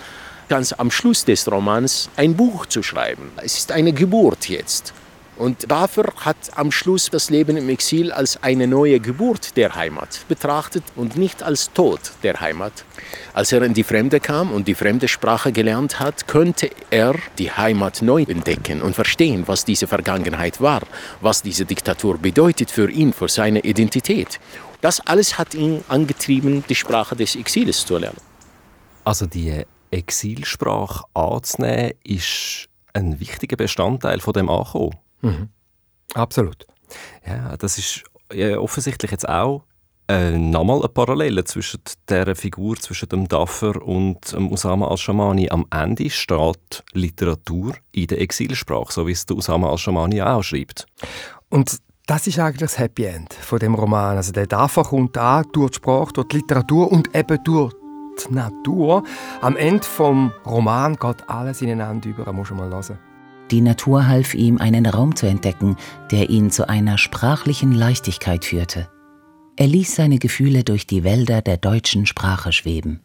ganz 0.50 0.74
am 0.74 0.92
Schluss 0.92 1.24
des 1.24 1.50
Romans 1.50 2.10
ein 2.18 2.36
Buch 2.36 2.66
zu 2.66 2.84
schreiben. 2.84 3.32
Es 3.38 3.58
ist 3.58 3.72
eine 3.72 3.94
Geburt 3.94 4.50
jetzt. 4.50 4.94
Und 5.38 5.72
dafür 5.72 6.14
hat 6.18 6.38
am 6.56 6.72
Schluss 6.72 7.10
das 7.10 7.30
Leben 7.30 7.58
im 7.58 7.68
Exil 7.70 8.12
als 8.12 8.42
eine 8.44 8.68
neue 8.68 9.00
Geburt 9.00 9.58
der 9.58 9.76
Heimat 9.76 10.26
betrachtet 10.28 10.84
und 10.96 11.18
nicht 11.18 11.42
als 11.42 11.74
Tod 11.74 12.00
der 12.22 12.40
Heimat. 12.40 12.86
Als 13.34 13.52
er 13.52 13.64
in 13.64 13.74
die 13.74 13.84
Fremde 13.84 14.20
kam 14.20 14.52
und 14.52 14.68
die 14.68 14.76
fremde 14.76 15.08
Sprache 15.08 15.52
gelernt 15.52 16.00
hat, 16.00 16.28
könnte 16.28 16.70
er 16.92 17.16
die 17.40 17.52
Heimat 17.52 18.04
neu 18.04 18.24
entdecken 18.24 18.82
und 18.82 18.94
verstehen, 18.94 19.44
was 19.48 19.66
diese 19.66 19.88
Vergangenheit 19.88 20.62
war, 20.62 20.82
was 21.22 21.42
diese 21.42 21.66
Diktatur 21.66 22.20
bedeutet 22.20 22.70
für 22.70 22.90
ihn, 22.92 23.12
für 23.12 23.28
seine 23.28 23.62
Identität. 23.62 24.40
Das 24.82 25.00
alles 25.00 25.40
hat 25.40 25.56
ihn 25.56 25.84
angetrieben, 25.88 26.64
die 26.70 26.76
Sprache 26.76 27.16
des 27.16 27.36
Exils 27.36 27.86
zu 27.86 27.98
lernen. 27.98 28.18
Also 29.04 29.26
die 29.26 29.64
Exilsprache 29.90 31.06
anzunehmen, 31.14 31.94
ist 32.04 32.68
ein 32.94 33.20
wichtiger 33.20 33.56
Bestandteil 33.56 34.20
von 34.20 34.34
dem 34.34 34.50
Ankommen. 34.50 34.96
Mhm. 35.24 35.50
Absolut. 36.14 36.68
Ja, 37.26 37.58
das 37.58 37.78
ist 37.78 38.04
ja, 38.32 38.60
offensichtlich 38.60 39.12
jetzt 39.12 39.28
auch 39.28 39.64
äh, 40.08 40.38
nochmal 40.38 40.80
eine 40.80 40.90
Parallele 40.90 41.44
zwischen 41.46 41.80
der 42.10 42.36
Figur, 42.36 42.76
zwischen 42.76 43.10
dem 43.10 43.28
Daffer 43.28 43.82
und 43.82 44.34
dem 44.34 44.52
Usama 44.52 44.88
al-Shamani. 44.90 45.50
Am 45.50 45.66
Ende 45.72 46.10
steht 46.10 46.84
Literatur 46.92 47.74
in 47.94 48.08
der 48.08 48.20
Exilsprache, 48.20 48.92
so 48.92 49.08
wie 49.08 49.14
es 49.14 49.26
der 49.26 49.38
Usama 49.38 49.70
al-Shamani 49.70 50.22
auch 50.22 50.44
schreibt. 50.44 50.86
Und 51.50 51.78
das 52.06 52.28
ist 52.28 52.38
eigentlich 52.38 52.60
das 52.60 52.78
Happy 52.78 53.06
End 53.06 53.34
von 53.34 53.60
dem 53.60 53.76
Roman. 53.76 54.18
Also 54.18 54.34
der 54.34 54.46
Daffer 54.46 54.84
kommt 54.84 55.18
an 55.18 55.46
durch 55.54 55.72
die 55.72 55.76
Sprache, 55.78 56.12
durch 56.12 56.28
die 56.28 56.38
Literatur 56.38 56.92
und 56.92 57.16
eben 57.16 57.42
durch 57.46 57.74
die 58.28 58.34
Natur. 58.34 59.04
Am 59.42 59.56
Ende 59.56 59.84
vom 59.84 60.34
Roman 60.46 60.98
geht 60.98 61.30
alles 61.30 61.62
ineinander 61.62 62.10
über. 62.10 62.26
Das 62.26 62.34
muss 62.34 62.50
man 62.52 62.70
mal 62.70 62.72
hören. 62.72 63.13
Die 63.54 63.62
Natur 63.62 64.08
half 64.08 64.34
ihm, 64.34 64.58
einen 64.58 64.88
Raum 64.88 65.16
zu 65.16 65.28
entdecken, 65.28 65.78
der 66.10 66.32
ihn 66.32 66.50
zu 66.50 66.68
einer 66.68 66.98
sprachlichen 66.98 67.72
Leichtigkeit 67.72 68.46
führte. 68.46 68.90
Er 69.58 69.68
ließ 69.68 69.94
seine 69.94 70.18
Gefühle 70.18 70.64
durch 70.64 70.88
die 70.88 71.04
Wälder 71.04 71.44
der 71.44 71.58
deutschen 71.58 72.08
Sprache 72.08 72.52
schweben. 72.52 73.02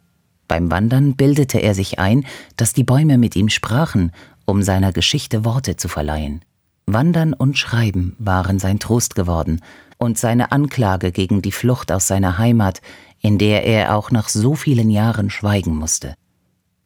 Beim 0.48 0.70
Wandern 0.70 1.16
bildete 1.16 1.58
er 1.58 1.74
sich 1.74 1.98
ein, 1.98 2.24
dass 2.56 2.72
die 2.72 2.82
Bäume 2.82 3.18
mit 3.18 3.36
ihm 3.36 3.50
sprachen, 3.50 4.10
um 4.46 4.62
seiner 4.62 4.94
Geschichte 4.94 5.44
Worte 5.44 5.76
zu 5.76 5.86
verleihen. 5.86 6.40
Wandern 6.86 7.34
und 7.34 7.58
Schreiben 7.58 8.16
waren 8.18 8.58
sein 8.58 8.78
Trost 8.78 9.16
geworden 9.16 9.60
und 9.98 10.16
seine 10.16 10.50
Anklage 10.50 11.12
gegen 11.12 11.42
die 11.42 11.52
Flucht 11.52 11.92
aus 11.92 12.06
seiner 12.06 12.38
Heimat, 12.38 12.80
in 13.20 13.36
der 13.36 13.66
er 13.66 13.94
auch 13.94 14.10
nach 14.10 14.30
so 14.30 14.54
vielen 14.54 14.88
Jahren 14.88 15.28
schweigen 15.28 15.76
musste. 15.76 16.14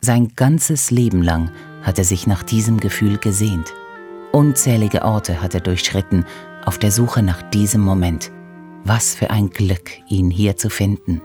Sein 0.00 0.32
ganzes 0.34 0.90
Leben 0.90 1.22
lang 1.22 1.52
hat 1.82 1.98
er 1.98 2.04
sich 2.04 2.26
nach 2.26 2.42
diesem 2.42 2.78
Gefühl 2.78 3.18
gesehnt. 3.18 3.72
Unzählige 4.32 5.02
Orte 5.02 5.42
hat 5.42 5.54
er 5.54 5.60
durchschritten 5.60 6.24
auf 6.64 6.78
der 6.78 6.90
Suche 6.90 7.22
nach 7.22 7.42
diesem 7.50 7.82
Moment. 7.82 8.30
Was 8.84 9.14
für 9.14 9.30
ein 9.30 9.50
Glück, 9.50 9.90
ihn 10.08 10.30
hier 10.30 10.56
zu 10.56 10.70
finden. 10.70 11.20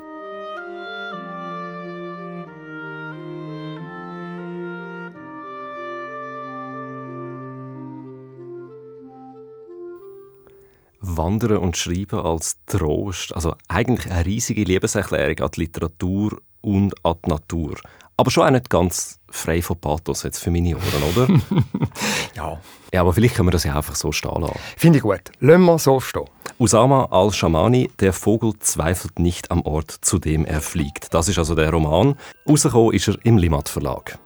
Wandern 11.00 11.58
und 11.58 11.78
Schreiben 11.78 12.20
als 12.20 12.58
Trost, 12.66 13.34
also 13.34 13.56
eigentlich 13.68 14.12
eine 14.12 14.26
riesige 14.26 14.64
Liebeserklärung 14.64 15.40
an 15.40 15.52
die 15.56 15.62
Literatur 15.62 16.42
und 16.62 16.94
an 17.06 17.16
die 17.26 17.30
Natur. 17.30 17.76
Aber 18.20 18.32
schon 18.32 18.48
auch 18.48 18.52
nicht 18.52 18.70
ganz 18.72 19.20
frei 19.30 19.62
von 19.62 19.78
Pathos 19.80 20.24
jetzt 20.24 20.40
für 20.40 20.50
meine 20.50 20.76
Ohren, 20.76 21.04
oder? 21.16 21.28
ja. 22.36 22.60
Ja, 22.92 23.02
aber 23.02 23.14
vielleicht 23.14 23.36
können 23.36 23.48
wir 23.48 23.52
das 23.52 23.64
ja 23.64 23.76
einfach 23.76 23.96
so 23.96 24.12
stehen 24.12 24.42
lassen. 24.42 24.58
Finde 24.76 24.98
ich 24.98 25.04
gut. 25.04 25.22
Lassen 25.40 25.66
wir 25.66 25.78
so 25.78 26.00
stehen. 26.00 26.26
Usama 26.58 27.06
al-Shamani, 27.12 27.92
Der 28.00 28.14
Vogel 28.14 28.54
zweifelt 28.60 29.20
nicht 29.20 29.52
am 29.52 29.62
Ort, 29.62 29.92
zu 29.92 30.18
dem 30.18 30.46
er 30.46 30.62
fliegt. 30.62 31.14
Das 31.14 31.28
ist 31.30 31.38
also 31.38 31.54
der 31.54 31.70
Roman. 31.70 32.16
Rausgekommen 32.50 32.94
ist 32.94 33.08
er 33.08 33.18
im 33.24 33.38
Limat 33.38 33.70
Verlag. 33.70 34.18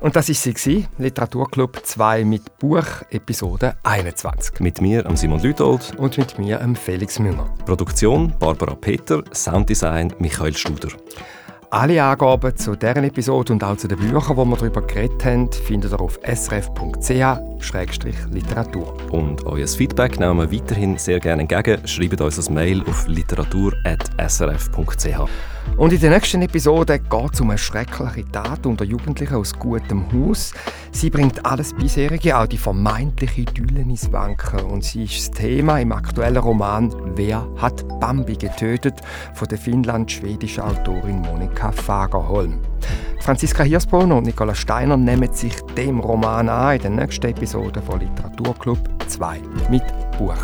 Und 0.00 0.16
das 0.16 0.28
ist 0.28 0.42
sie, 0.42 0.86
Literaturclub 0.98 1.80
2 1.84 2.24
mit 2.24 2.58
Buch, 2.58 2.84
Episode 3.10 3.76
21. 3.82 4.60
Mit 4.60 4.80
mir, 4.80 5.04
Simon 5.14 5.40
Lütold. 5.40 5.94
Und 5.96 6.18
mit 6.18 6.38
mir, 6.38 6.74
Felix 6.74 7.18
Münger. 7.18 7.54
Produktion 7.64 8.34
Barbara 8.38 8.74
Peter, 8.74 9.22
Sounddesign 9.32 10.14
Michael 10.18 10.56
Studer. 10.56 10.88
Alle 11.72 12.02
Angaben 12.02 12.56
zu 12.56 12.74
deren 12.74 13.04
Episode 13.04 13.52
und 13.52 13.62
auch 13.62 13.76
zu 13.76 13.86
den 13.86 13.96
Büchern, 13.96 14.34
die 14.34 14.36
wir 14.36 14.56
darüber 14.56 14.82
geredet 14.82 15.24
haben, 15.24 15.52
findet 15.52 15.92
ihr 15.92 16.00
auf 16.00 16.18
srf.ch-literatur. 16.24 18.96
Und 19.12 19.46
euer 19.46 19.68
Feedback 19.68 20.18
nehmen 20.18 20.38
wir 20.38 20.50
weiterhin 20.50 20.98
sehr 20.98 21.20
gerne 21.20 21.42
entgegen. 21.42 21.86
Schreibt 21.86 22.20
uns 22.20 22.48
ein 22.48 22.54
Mail 22.54 22.82
auf 22.88 23.06
literatur.srf.ch. 23.06 25.59
Und 25.76 25.92
in 25.94 26.00
der 26.00 26.10
nächsten 26.10 26.42
Episode 26.42 26.98
geht 26.98 27.32
es 27.32 27.40
um 27.40 27.50
eine 27.50 27.58
schreckliche 27.58 28.30
Tat 28.30 28.66
unter 28.66 28.84
Jugendlichen 28.84 29.34
aus 29.34 29.54
gutem 29.54 30.04
Haus. 30.12 30.52
Sie 30.92 31.08
bringt 31.08 31.46
alles 31.46 31.72
bisherige, 31.72 32.36
auch 32.36 32.46
die 32.46 32.58
vermeintliche 32.58 33.42
Idylle 33.42 33.80
ins 33.80 34.12
Wanken. 34.12 34.60
Und 34.60 34.84
sie 34.84 35.04
ist 35.04 35.28
das 35.28 35.30
Thema 35.30 35.78
im 35.78 35.92
aktuellen 35.92 36.36
Roman 36.36 36.94
Wer 37.16 37.46
hat 37.56 37.86
Bambi 37.98 38.36
getötet? 38.36 39.00
von 39.34 39.48
der 39.48 39.58
finnland-schwedischen 39.58 40.62
Autorin 40.62 41.20
Monika 41.20 41.72
Fagerholm. 41.72 42.58
Franziska 43.20 43.62
Hirsbrunn 43.62 44.12
und 44.12 44.24
Nicola 44.24 44.54
Steiner 44.54 44.96
nehmen 44.96 45.32
sich 45.32 45.54
dem 45.76 46.00
Roman 46.00 46.48
an 46.48 46.76
in 46.76 46.82
der 46.82 46.90
nächsten 46.90 47.26
Episode 47.26 47.80
von 47.82 48.00
Literaturclub 48.00 48.78
2 49.08 49.40
mit 49.70 49.82
Buch. 50.18 50.36